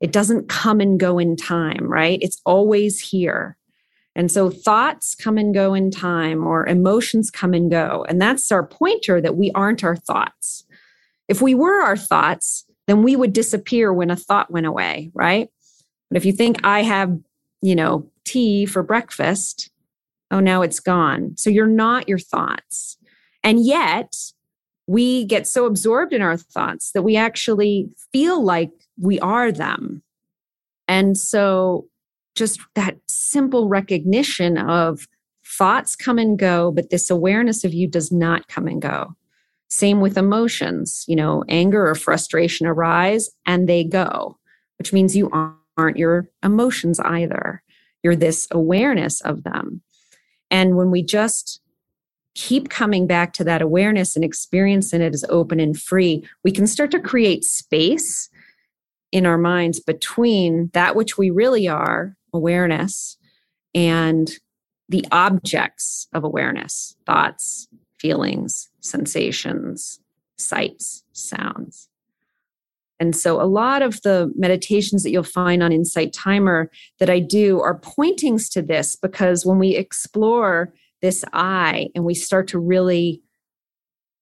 it 0.00 0.12
doesn't 0.12 0.48
come 0.48 0.80
and 0.80 0.98
go 0.98 1.18
in 1.18 1.36
time, 1.36 1.82
right? 1.82 2.18
It's 2.22 2.40
always 2.46 3.00
here. 3.00 3.57
And 4.18 4.32
so 4.32 4.50
thoughts 4.50 5.14
come 5.14 5.38
and 5.38 5.54
go 5.54 5.74
in 5.74 5.92
time 5.92 6.44
or 6.44 6.66
emotions 6.66 7.30
come 7.30 7.54
and 7.54 7.70
go. 7.70 8.04
And 8.08 8.20
that's 8.20 8.50
our 8.50 8.66
pointer 8.66 9.20
that 9.20 9.36
we 9.36 9.52
aren't 9.52 9.84
our 9.84 9.94
thoughts. 9.94 10.64
If 11.28 11.40
we 11.40 11.54
were 11.54 11.82
our 11.82 11.96
thoughts, 11.96 12.64
then 12.88 13.04
we 13.04 13.14
would 13.14 13.32
disappear 13.32 13.92
when 13.92 14.10
a 14.10 14.16
thought 14.16 14.50
went 14.50 14.66
away, 14.66 15.12
right? 15.14 15.48
But 16.10 16.16
if 16.16 16.24
you 16.24 16.32
think 16.32 16.56
I 16.64 16.82
have, 16.82 17.16
you 17.62 17.76
know, 17.76 18.10
tea 18.24 18.66
for 18.66 18.82
breakfast, 18.82 19.70
oh, 20.32 20.40
now 20.40 20.62
it's 20.62 20.80
gone. 20.80 21.36
So 21.36 21.48
you're 21.48 21.66
not 21.68 22.08
your 22.08 22.18
thoughts. 22.18 22.96
And 23.44 23.64
yet, 23.64 24.16
we 24.88 25.26
get 25.26 25.46
so 25.46 25.64
absorbed 25.64 26.12
in 26.12 26.22
our 26.22 26.36
thoughts 26.36 26.90
that 26.90 27.02
we 27.02 27.16
actually 27.16 27.88
feel 28.12 28.42
like 28.42 28.70
we 29.00 29.20
are 29.20 29.52
them. 29.52 30.02
And 30.88 31.16
so, 31.16 31.86
just 32.38 32.60
that 32.74 32.96
simple 33.08 33.68
recognition 33.68 34.56
of 34.56 35.06
thoughts 35.44 35.96
come 35.96 36.18
and 36.18 36.38
go, 36.38 36.70
but 36.70 36.90
this 36.90 37.10
awareness 37.10 37.64
of 37.64 37.74
you 37.74 37.86
does 37.86 38.12
not 38.12 38.48
come 38.48 38.66
and 38.66 38.80
go. 38.80 39.14
Same 39.68 40.00
with 40.00 40.16
emotions, 40.16 41.04
you 41.08 41.16
know, 41.16 41.44
anger 41.48 41.88
or 41.88 41.94
frustration 41.94 42.66
arise 42.66 43.30
and 43.46 43.68
they 43.68 43.84
go, 43.84 44.38
which 44.78 44.92
means 44.92 45.16
you 45.16 45.30
aren't 45.76 45.96
your 45.96 46.28
emotions 46.42 47.00
either. 47.00 47.62
You're 48.02 48.16
this 48.16 48.48
awareness 48.50 49.20
of 49.20 49.44
them. 49.44 49.82
And 50.50 50.76
when 50.76 50.90
we 50.90 51.02
just 51.02 51.60
keep 52.34 52.68
coming 52.68 53.06
back 53.06 53.32
to 53.34 53.44
that 53.44 53.60
awareness 53.60 54.16
and 54.16 54.24
experiencing 54.24 55.02
it 55.02 55.12
as 55.12 55.24
open 55.28 55.60
and 55.60 55.78
free, 55.78 56.26
we 56.44 56.52
can 56.52 56.66
start 56.66 56.90
to 56.92 57.00
create 57.00 57.44
space 57.44 58.30
in 59.10 59.26
our 59.26 59.38
minds 59.38 59.80
between 59.80 60.70
that 60.72 60.94
which 60.94 61.18
we 61.18 61.30
really 61.30 61.66
are, 61.66 62.16
awareness, 62.32 63.16
and 63.74 64.30
the 64.88 65.04
objects 65.12 66.08
of 66.12 66.24
awareness 66.24 66.96
thoughts, 67.06 67.68
feelings, 67.98 68.68
sensations, 68.80 70.00
sights, 70.38 71.04
sounds. 71.12 71.88
And 73.00 73.14
so, 73.14 73.40
a 73.40 73.44
lot 73.44 73.82
of 73.82 74.02
the 74.02 74.32
meditations 74.34 75.02
that 75.02 75.10
you'll 75.10 75.22
find 75.22 75.62
on 75.62 75.72
Insight 75.72 76.12
Timer 76.12 76.70
that 76.98 77.10
I 77.10 77.20
do 77.20 77.60
are 77.60 77.78
pointings 77.78 78.48
to 78.50 78.62
this 78.62 78.96
because 78.96 79.46
when 79.46 79.58
we 79.58 79.76
explore 79.76 80.72
this 81.00 81.24
I 81.32 81.88
and 81.94 82.04
we 82.04 82.14
start 82.14 82.48
to 82.48 82.58
really 82.58 83.22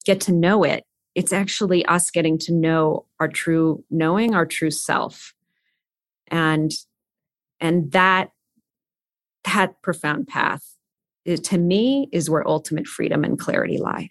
get 0.04 0.20
to 0.22 0.32
know 0.32 0.62
it, 0.62 0.84
it's 1.14 1.32
actually 1.32 1.84
us 1.86 2.10
getting 2.10 2.36
to 2.38 2.52
know 2.52 3.06
our 3.18 3.28
true 3.28 3.82
knowing, 3.90 4.34
our 4.34 4.44
true 4.44 4.70
self. 4.70 5.32
And 6.28 6.70
and 7.60 7.92
that 7.92 8.30
that 9.44 9.80
profound 9.82 10.26
path 10.26 10.76
is, 11.24 11.40
to 11.40 11.58
me 11.58 12.08
is 12.12 12.28
where 12.28 12.46
ultimate 12.46 12.86
freedom 12.86 13.24
and 13.24 13.38
clarity 13.38 13.78
lie. 13.78 14.10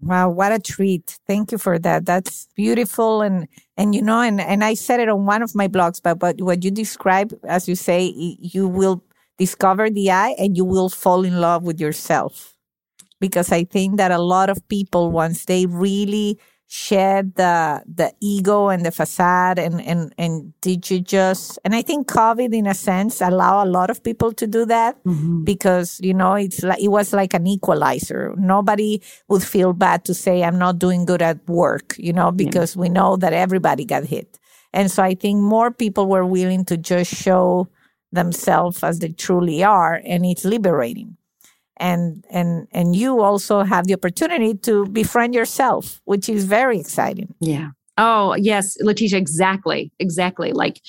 Wow, 0.00 0.30
what 0.30 0.50
a 0.50 0.58
treat. 0.58 1.18
Thank 1.28 1.52
you 1.52 1.58
for 1.58 1.78
that. 1.78 2.04
That's 2.04 2.48
beautiful 2.56 3.22
and 3.22 3.46
and 3.76 3.94
you 3.94 4.02
know 4.02 4.20
and 4.20 4.40
and 4.40 4.64
I 4.64 4.74
said 4.74 4.98
it 4.98 5.08
on 5.08 5.26
one 5.26 5.42
of 5.42 5.54
my 5.54 5.68
blogs 5.68 6.00
but 6.02 6.18
but 6.18 6.40
what 6.42 6.64
you 6.64 6.72
describe 6.72 7.32
as 7.44 7.68
you 7.68 7.76
say 7.76 8.12
you 8.16 8.66
will 8.66 9.04
discover 9.38 9.90
the 9.90 10.10
I 10.10 10.34
and 10.38 10.56
you 10.56 10.64
will 10.64 10.88
fall 10.88 11.24
in 11.24 11.40
love 11.40 11.62
with 11.62 11.80
yourself. 11.80 12.54
Because 13.20 13.52
I 13.52 13.62
think 13.62 13.96
that 13.98 14.10
a 14.10 14.18
lot 14.18 14.50
of 14.50 14.66
people 14.68 15.12
once 15.12 15.44
they 15.44 15.66
really 15.66 16.38
shed 16.72 17.34
the 17.34 17.82
the 17.86 18.10
ego 18.20 18.68
and 18.70 18.82
the 18.82 18.90
facade 18.90 19.58
and 19.58 19.78
and 19.82 20.14
and 20.16 20.58
did 20.62 20.88
you 20.90 21.00
just 21.00 21.58
and 21.66 21.74
i 21.74 21.82
think 21.82 22.08
covid 22.08 22.54
in 22.54 22.66
a 22.66 22.72
sense 22.72 23.20
allow 23.20 23.62
a 23.62 23.68
lot 23.68 23.90
of 23.90 24.02
people 24.02 24.32
to 24.32 24.46
do 24.46 24.64
that 24.64 24.96
mm-hmm. 25.04 25.44
because 25.44 26.00
you 26.00 26.14
know 26.14 26.32
it's 26.32 26.62
like 26.62 26.82
it 26.82 26.88
was 26.88 27.12
like 27.12 27.34
an 27.34 27.46
equalizer 27.46 28.34
nobody 28.38 29.02
would 29.28 29.42
feel 29.42 29.74
bad 29.74 30.02
to 30.02 30.14
say 30.14 30.42
i'm 30.42 30.58
not 30.58 30.78
doing 30.78 31.04
good 31.04 31.20
at 31.20 31.46
work 31.46 31.94
you 31.98 32.10
know 32.10 32.32
because 32.32 32.74
yeah. 32.74 32.80
we 32.80 32.88
know 32.88 33.16
that 33.16 33.34
everybody 33.34 33.84
got 33.84 34.04
hit 34.04 34.38
and 34.72 34.90
so 34.90 35.02
i 35.02 35.14
think 35.14 35.38
more 35.40 35.70
people 35.70 36.06
were 36.06 36.24
willing 36.24 36.64
to 36.64 36.78
just 36.78 37.14
show 37.14 37.68
themselves 38.12 38.82
as 38.82 38.98
they 39.00 39.10
truly 39.10 39.62
are 39.62 40.00
and 40.06 40.24
it's 40.24 40.46
liberating 40.46 41.18
and 41.82 42.24
and 42.30 42.68
and 42.72 42.96
you 42.96 43.20
also 43.20 43.62
have 43.62 43.86
the 43.86 43.94
opportunity 43.94 44.54
to 44.54 44.86
befriend 44.86 45.34
yourself 45.34 46.00
which 46.04 46.28
is 46.28 46.44
very 46.44 46.78
exciting. 46.78 47.34
Yeah. 47.40 47.70
Oh 47.98 48.34
yes 48.36 48.78
leticia 48.82 49.14
exactly 49.14 49.92
exactly. 49.98 50.52
Like 50.52 50.80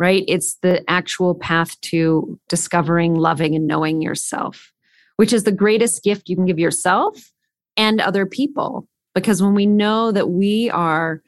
right 0.00 0.24
it's 0.26 0.56
the 0.62 0.82
actual 0.90 1.34
path 1.34 1.80
to 1.82 2.38
discovering 2.48 3.14
loving 3.14 3.54
and 3.54 3.66
knowing 3.66 4.00
yourself 4.00 4.72
which 5.16 5.32
is 5.32 5.44
the 5.44 5.52
greatest 5.52 6.02
gift 6.02 6.28
you 6.28 6.36
can 6.36 6.46
give 6.46 6.58
yourself 6.58 7.32
and 7.76 8.00
other 8.00 8.24
people. 8.24 8.88
Because 9.14 9.42
when 9.42 9.54
we 9.54 9.66
know 9.66 10.12
that 10.12 10.30
we 10.30 10.70
are 10.70 11.22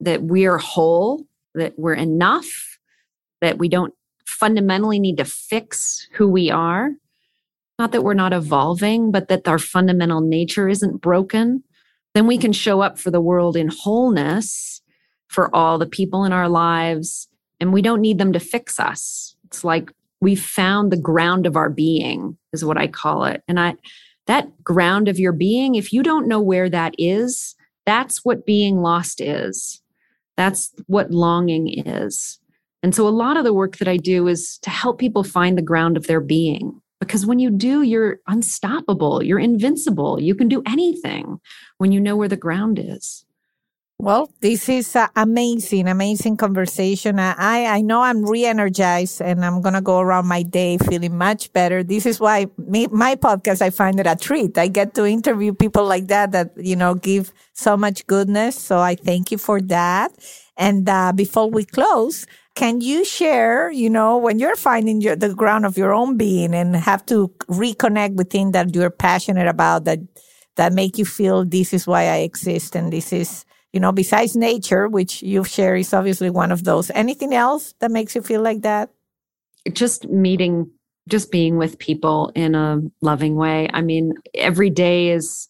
that 0.00 0.22
we 0.24 0.46
are 0.46 0.58
whole 0.58 1.24
that 1.54 1.78
we're 1.78 1.94
enough 1.94 2.78
that 3.40 3.58
we 3.58 3.68
don't 3.68 3.94
fundamentally 4.26 4.98
need 4.98 5.16
to 5.18 5.24
fix 5.24 6.08
who 6.12 6.28
we 6.28 6.50
are. 6.50 6.90
Not 7.78 7.92
that 7.92 8.02
we're 8.02 8.14
not 8.14 8.32
evolving, 8.32 9.10
but 9.10 9.28
that 9.28 9.46
our 9.46 9.58
fundamental 9.58 10.20
nature 10.20 10.68
isn't 10.68 11.02
broken. 11.02 11.62
Then 12.14 12.26
we 12.26 12.38
can 12.38 12.52
show 12.52 12.80
up 12.80 12.98
for 12.98 13.10
the 13.10 13.20
world 13.20 13.56
in 13.56 13.68
wholeness 13.68 14.80
for 15.28 15.54
all 15.54 15.78
the 15.78 15.86
people 15.86 16.24
in 16.24 16.32
our 16.32 16.48
lives. 16.48 17.28
And 17.60 17.72
we 17.72 17.82
don't 17.82 18.00
need 18.00 18.18
them 18.18 18.32
to 18.32 18.40
fix 18.40 18.80
us. 18.80 19.36
It's 19.44 19.64
like 19.64 19.92
we've 20.20 20.42
found 20.42 20.90
the 20.90 20.96
ground 20.96 21.46
of 21.46 21.56
our 21.56 21.68
being, 21.68 22.38
is 22.52 22.64
what 22.64 22.78
I 22.78 22.86
call 22.86 23.24
it. 23.24 23.42
And 23.46 23.60
I, 23.60 23.74
that 24.26 24.62
ground 24.64 25.08
of 25.08 25.18
your 25.18 25.32
being, 25.32 25.74
if 25.74 25.92
you 25.92 26.02
don't 26.02 26.28
know 26.28 26.40
where 26.40 26.70
that 26.70 26.94
is, 26.98 27.54
that's 27.84 28.24
what 28.24 28.46
being 28.46 28.80
lost 28.80 29.20
is. 29.20 29.82
That's 30.36 30.72
what 30.86 31.10
longing 31.10 31.86
is. 31.86 32.38
And 32.82 32.94
so 32.94 33.06
a 33.06 33.10
lot 33.10 33.36
of 33.36 33.44
the 33.44 33.54
work 33.54 33.76
that 33.78 33.88
I 33.88 33.96
do 33.96 34.26
is 34.28 34.58
to 34.62 34.70
help 34.70 34.98
people 34.98 35.22
find 35.22 35.56
the 35.56 35.62
ground 35.62 35.96
of 35.96 36.06
their 36.06 36.20
being. 36.20 36.80
Because 37.00 37.26
when 37.26 37.38
you 37.38 37.50
do, 37.50 37.82
you're 37.82 38.20
unstoppable, 38.26 39.22
you're 39.22 39.38
invincible, 39.38 40.20
you 40.20 40.34
can 40.34 40.48
do 40.48 40.62
anything 40.66 41.40
when 41.78 41.92
you 41.92 42.00
know 42.00 42.16
where 42.16 42.28
the 42.28 42.36
ground 42.36 42.78
is. 42.78 43.24
Well, 43.98 44.30
this 44.40 44.68
is 44.68 44.94
an 44.94 45.08
amazing, 45.16 45.88
amazing 45.88 46.36
conversation. 46.36 47.18
I, 47.18 47.64
I 47.64 47.80
know 47.80 48.02
I'm 48.02 48.24
re-energized 48.26 49.22
and 49.22 49.42
I'm 49.42 49.62
going 49.62 49.74
to 49.74 49.80
go 49.80 50.00
around 50.00 50.26
my 50.26 50.42
day 50.42 50.76
feeling 50.76 51.16
much 51.16 51.50
better. 51.54 51.82
This 51.82 52.04
is 52.04 52.20
why 52.20 52.46
me, 52.58 52.88
my 52.88 53.16
podcast, 53.16 53.62
I 53.62 53.70
find 53.70 53.98
it 53.98 54.06
a 54.06 54.14
treat. 54.14 54.58
I 54.58 54.68
get 54.68 54.94
to 54.96 55.06
interview 55.06 55.54
people 55.54 55.86
like 55.86 56.08
that, 56.08 56.32
that, 56.32 56.52
you 56.56 56.76
know, 56.76 56.94
give 56.94 57.32
so 57.54 57.76
much 57.76 58.06
goodness. 58.06 58.58
So 58.60 58.80
I 58.80 58.96
thank 58.96 59.30
you 59.32 59.38
for 59.38 59.62
that. 59.62 60.12
And, 60.58 60.86
uh, 60.88 61.12
before 61.14 61.50
we 61.50 61.64
close, 61.64 62.26
can 62.56 62.80
you 62.80 63.04
share, 63.04 63.70
you 63.70 63.90
know, 63.90 64.16
when 64.16 64.38
you're 64.38 64.56
finding 64.56 65.02
your, 65.02 65.14
the 65.14 65.34
ground 65.34 65.66
of 65.66 65.76
your 65.76 65.92
own 65.92 66.16
being 66.16 66.54
and 66.54 66.74
have 66.74 67.04
to 67.06 67.28
reconnect 67.48 68.14
with 68.16 68.30
things 68.30 68.52
that 68.52 68.74
you're 68.74 68.90
passionate 68.90 69.46
about 69.46 69.84
that, 69.84 69.98
that 70.56 70.72
make 70.72 70.96
you 70.96 71.04
feel 71.04 71.44
this 71.44 71.74
is 71.74 71.86
why 71.86 72.04
I 72.04 72.16
exist 72.16 72.74
and 72.74 72.90
this 72.90 73.12
is, 73.12 73.44
you 73.74 73.78
know, 73.78 73.92
besides 73.92 74.34
nature, 74.34 74.88
which 74.88 75.22
you 75.22 75.44
share 75.44 75.76
is 75.76 75.92
obviously 75.92 76.30
one 76.30 76.50
of 76.50 76.64
those. 76.64 76.90
Anything 76.92 77.34
else 77.34 77.74
that 77.80 77.90
makes 77.90 78.14
you 78.14 78.22
feel 78.22 78.40
like 78.40 78.62
that? 78.62 78.88
Just 79.70 80.08
meeting, 80.08 80.70
just 81.10 81.30
being 81.30 81.58
with 81.58 81.78
people 81.78 82.32
in 82.34 82.54
a 82.54 82.80
loving 83.02 83.36
way. 83.36 83.68
I 83.74 83.82
mean, 83.82 84.14
every 84.34 84.70
day 84.70 85.10
is 85.10 85.46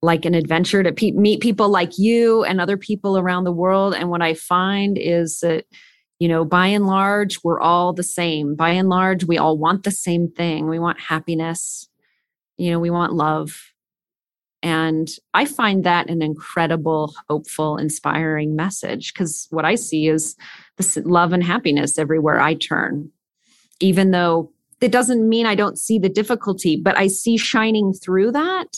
like 0.00 0.24
an 0.24 0.34
adventure 0.34 0.84
to 0.84 0.92
pe- 0.92 1.10
meet 1.10 1.40
people 1.40 1.68
like 1.68 1.98
you 1.98 2.44
and 2.44 2.60
other 2.60 2.76
people 2.76 3.18
around 3.18 3.42
the 3.42 3.52
world. 3.52 3.94
And 3.96 4.10
what 4.10 4.22
I 4.22 4.34
find 4.34 4.96
is 4.96 5.40
that, 5.40 5.64
you 6.18 6.28
know, 6.28 6.44
by 6.44 6.66
and 6.68 6.86
large, 6.86 7.38
we're 7.44 7.60
all 7.60 7.92
the 7.92 8.02
same. 8.02 8.54
By 8.54 8.70
and 8.70 8.88
large, 8.88 9.24
we 9.24 9.38
all 9.38 9.58
want 9.58 9.82
the 9.82 9.90
same 9.90 10.30
thing. 10.30 10.68
We 10.68 10.78
want 10.78 11.00
happiness. 11.00 11.88
You 12.56 12.70
know, 12.70 12.78
we 12.78 12.90
want 12.90 13.12
love 13.12 13.74
and 14.66 15.08
I 15.32 15.44
find 15.44 15.84
that 15.84 16.10
an 16.10 16.22
incredible, 16.22 17.14
hopeful, 17.28 17.76
inspiring 17.76 18.56
message 18.56 19.12
because 19.12 19.46
what 19.50 19.64
I 19.64 19.76
see 19.76 20.08
is 20.08 20.34
this 20.76 20.96
love 21.04 21.32
and 21.32 21.44
happiness 21.44 21.98
everywhere 21.98 22.40
I 22.40 22.54
turn. 22.54 23.10
Even 23.80 24.10
though 24.10 24.52
it 24.80 24.90
doesn't 24.90 25.28
mean 25.28 25.46
I 25.46 25.54
don't 25.54 25.78
see 25.78 26.00
the 26.00 26.08
difficulty, 26.08 26.76
but 26.76 26.98
I 26.98 27.06
see 27.06 27.36
shining 27.36 27.92
through 27.92 28.32
that 28.32 28.76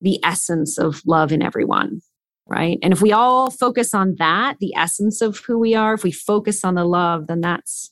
the 0.00 0.18
essence 0.24 0.78
of 0.78 1.00
love 1.06 1.30
in 1.30 1.42
everyone. 1.42 2.00
Right. 2.46 2.78
And 2.82 2.92
if 2.92 3.00
we 3.00 3.10
all 3.10 3.50
focus 3.50 3.94
on 3.94 4.16
that, 4.18 4.58
the 4.60 4.74
essence 4.76 5.22
of 5.22 5.38
who 5.38 5.58
we 5.58 5.74
are, 5.74 5.94
if 5.94 6.04
we 6.04 6.12
focus 6.12 6.62
on 6.62 6.74
the 6.74 6.84
love, 6.84 7.26
then 7.26 7.40
that's 7.40 7.90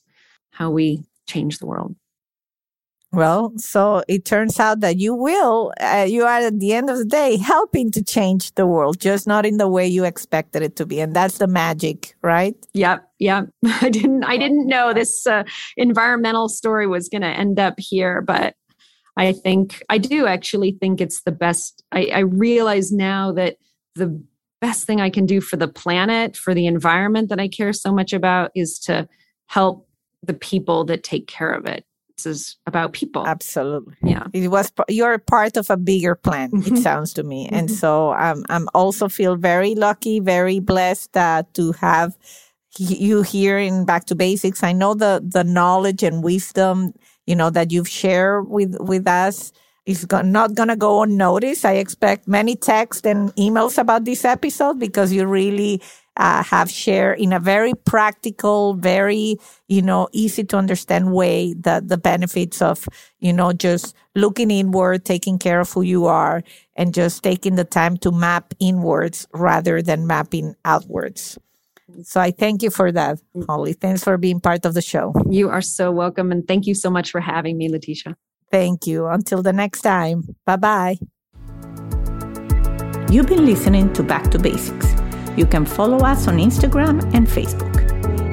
how 0.51 0.69
we 0.69 1.03
change 1.25 1.57
the 1.57 1.65
world. 1.65 1.95
Well, 3.13 3.53
so 3.57 4.03
it 4.07 4.25
turns 4.25 4.59
out 4.59 4.79
that 4.79 4.97
you 4.97 5.13
will, 5.13 5.71
uh, 5.79 6.07
you 6.09 6.23
are 6.23 6.39
at 6.39 6.59
the 6.59 6.73
end 6.73 6.89
of 6.89 6.97
the 6.97 7.05
day 7.05 7.37
helping 7.37 7.91
to 7.91 8.03
change 8.03 8.55
the 8.55 8.65
world, 8.65 8.99
just 8.99 9.27
not 9.27 9.45
in 9.45 9.57
the 9.57 9.67
way 9.67 9.87
you 9.87 10.03
expected 10.03 10.63
it 10.63 10.75
to 10.77 10.87
be. 10.87 10.99
And 10.99 11.15
that's 11.15 11.37
the 11.37 11.45
magic, 11.45 12.15
right? 12.23 12.55
Yep. 12.73 13.07
Yep. 13.19 13.49
I 13.81 13.89
didn't, 13.89 14.23
I 14.23 14.37
didn't 14.37 14.65
know 14.65 14.93
this 14.95 15.27
uh, 15.27 15.43
environmental 15.77 16.49
story 16.49 16.87
was 16.87 17.07
going 17.07 17.21
to 17.21 17.27
end 17.27 17.59
up 17.59 17.75
here, 17.77 18.19
but 18.19 18.55
I 19.15 19.31
think, 19.31 19.83
I 19.89 19.99
do 19.99 20.25
actually 20.25 20.75
think 20.81 20.99
it's 20.99 21.21
the 21.21 21.31
best. 21.31 21.83
I, 21.91 22.05
I 22.07 22.19
realize 22.19 22.91
now 22.91 23.31
that 23.33 23.57
the 23.93 24.23
best 24.63 24.85
thing 24.87 25.01
I 25.01 25.09
can 25.09 25.25
do 25.25 25.41
for 25.41 25.57
the 25.57 25.67
planet, 25.67 26.37
for 26.37 26.53
the 26.53 26.67
environment 26.67 27.27
that 27.29 27.39
I 27.45 27.49
care 27.49 27.73
so 27.73 27.91
much 27.91 28.13
about 28.13 28.51
is 28.55 28.79
to 28.87 29.09
help 29.47 29.85
the 30.29 30.33
people 30.33 30.85
that 30.85 31.03
take 31.03 31.27
care 31.27 31.51
of 31.51 31.65
it. 31.65 31.85
This 32.15 32.25
is 32.25 32.57
about 32.65 32.93
people. 32.93 33.27
Absolutely. 33.27 33.95
Yeah. 34.01 34.27
It 34.31 34.47
was 34.47 34.71
you're 34.87 35.17
part 35.19 35.57
of 35.57 35.69
a 35.69 35.75
bigger 35.75 36.15
plan. 36.15 36.51
Mm-hmm. 36.51 36.75
It 36.75 36.81
sounds 36.81 37.11
to 37.13 37.23
me, 37.23 37.45
mm-hmm. 37.45 37.55
and 37.55 37.71
so 37.71 38.13
um, 38.13 38.45
I'm 38.49 38.67
also 38.73 39.09
feel 39.09 39.35
very 39.35 39.75
lucky, 39.75 40.21
very 40.21 40.59
blessed 40.61 41.17
uh, 41.17 41.43
to 41.57 41.73
have 41.73 42.15
you 42.77 43.21
here 43.21 43.57
in 43.57 43.85
Back 43.85 44.05
to 44.05 44.15
Basics. 44.15 44.63
I 44.63 44.71
know 44.71 44.93
the 44.93 45.21
the 45.37 45.43
knowledge 45.43 46.03
and 46.03 46.23
wisdom 46.23 46.93
you 47.25 47.35
know 47.35 47.49
that 47.49 47.71
you've 47.73 47.89
shared 47.89 48.47
with 48.47 48.77
with 48.79 49.07
us 49.07 49.51
is 49.85 50.05
go- 50.05 50.21
not 50.21 50.55
going 50.55 50.69
to 50.69 50.75
go 50.75 51.03
unnoticed. 51.03 51.65
I 51.65 51.73
expect 51.73 52.27
many 52.27 52.55
texts 52.55 53.05
and 53.05 53.33
emails 53.35 53.77
about 53.77 54.05
this 54.05 54.25
episode 54.25 54.79
because 54.79 55.11
you 55.11 55.25
really 55.25 55.81
uh, 56.17 56.43
have 56.43 56.69
shared 56.69 57.19
in 57.19 57.33
a 57.33 57.39
very 57.39 57.73
practical, 57.85 58.75
very, 58.75 59.37
you 59.67 59.81
know, 59.81 60.07
easy 60.11 60.43
to 60.43 60.57
understand 60.57 61.13
way 61.13 61.53
the, 61.53 61.83
the 61.85 61.97
benefits 61.97 62.61
of, 62.61 62.87
you 63.19 63.33
know, 63.33 63.51
just 63.51 63.95
looking 64.15 64.51
inward, 64.51 65.05
taking 65.05 65.39
care 65.39 65.59
of 65.59 65.71
who 65.71 65.81
you 65.81 66.05
are 66.05 66.43
and 66.75 66.93
just 66.93 67.23
taking 67.23 67.55
the 67.55 67.63
time 67.63 67.97
to 67.97 68.11
map 68.11 68.53
inwards 68.59 69.27
rather 69.33 69.81
than 69.81 70.05
mapping 70.07 70.55
outwards. 70.65 71.37
So 72.03 72.21
I 72.21 72.31
thank 72.31 72.63
you 72.63 72.69
for 72.69 72.91
that, 72.91 73.19
Holly. 73.47 73.73
Thanks 73.73 74.03
for 74.03 74.17
being 74.17 74.39
part 74.39 74.65
of 74.65 74.73
the 74.73 74.81
show. 74.81 75.13
You 75.29 75.49
are 75.49 75.61
so 75.61 75.91
welcome. 75.91 76.31
And 76.31 76.47
thank 76.47 76.65
you 76.65 76.75
so 76.75 76.89
much 76.89 77.11
for 77.11 77.19
having 77.21 77.57
me, 77.57 77.69
Leticia. 77.69 78.15
Thank 78.53 78.85
you. 78.85 79.07
Until 79.07 79.41
the 79.41 79.51
next 79.51 79.81
time. 79.81 80.23
Bye 80.45 80.61
bye. 80.61 80.97
You've 83.09 83.27
been 83.27 83.45
listening 83.45 83.91
to 83.93 84.03
Back 84.03 84.29
to 84.31 84.39
Basics 84.39 84.93
you 85.35 85.45
can 85.47 85.65
follow 85.65 85.97
us 85.97 86.27
on 86.27 86.37
Instagram 86.37 87.01
and 87.13 87.27
Facebook. 87.27 87.73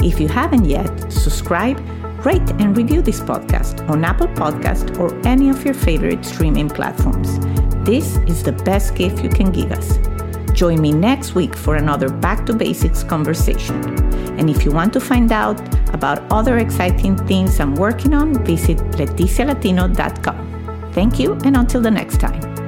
If 0.04 0.20
you 0.20 0.28
haven't 0.28 0.66
yet, 0.66 1.11
subscribe, 1.11 1.78
rate, 2.24 2.48
and 2.59 2.76
review 2.76 3.00
this 3.00 3.20
podcast 3.20 3.88
on 3.88 4.04
Apple 4.04 4.28
Podcast 4.28 4.98
or 4.98 5.14
any 5.26 5.48
of 5.48 5.64
your 5.64 5.74
favorite 5.74 6.24
streaming 6.24 6.68
platforms. 6.68 7.38
This 7.87 8.16
is 8.28 8.42
the 8.42 8.52
best 8.52 8.94
gift 8.94 9.22
you 9.22 9.30
can 9.30 9.50
give 9.50 9.72
us. 9.72 9.96
Join 10.54 10.80
me 10.80 10.92
next 10.92 11.34
week 11.34 11.56
for 11.56 11.74
another 11.76 12.08
Back 12.08 12.46
to 12.46 12.52
Basics 12.52 13.02
conversation. 13.02 13.82
And 14.38 14.50
if 14.50 14.64
you 14.64 14.70
want 14.70 14.92
to 14.94 15.00
find 15.00 15.32
out 15.32 15.60
about 15.94 16.22
other 16.30 16.58
exciting 16.58 17.16
things 17.26 17.58
I'm 17.60 17.74
working 17.74 18.14
on, 18.14 18.44
visit 18.44 18.78
leticialatino.com. 18.78 20.92
Thank 20.92 21.18
you, 21.18 21.34
and 21.44 21.56
until 21.56 21.80
the 21.80 21.90
next 21.90 22.20
time. 22.20 22.59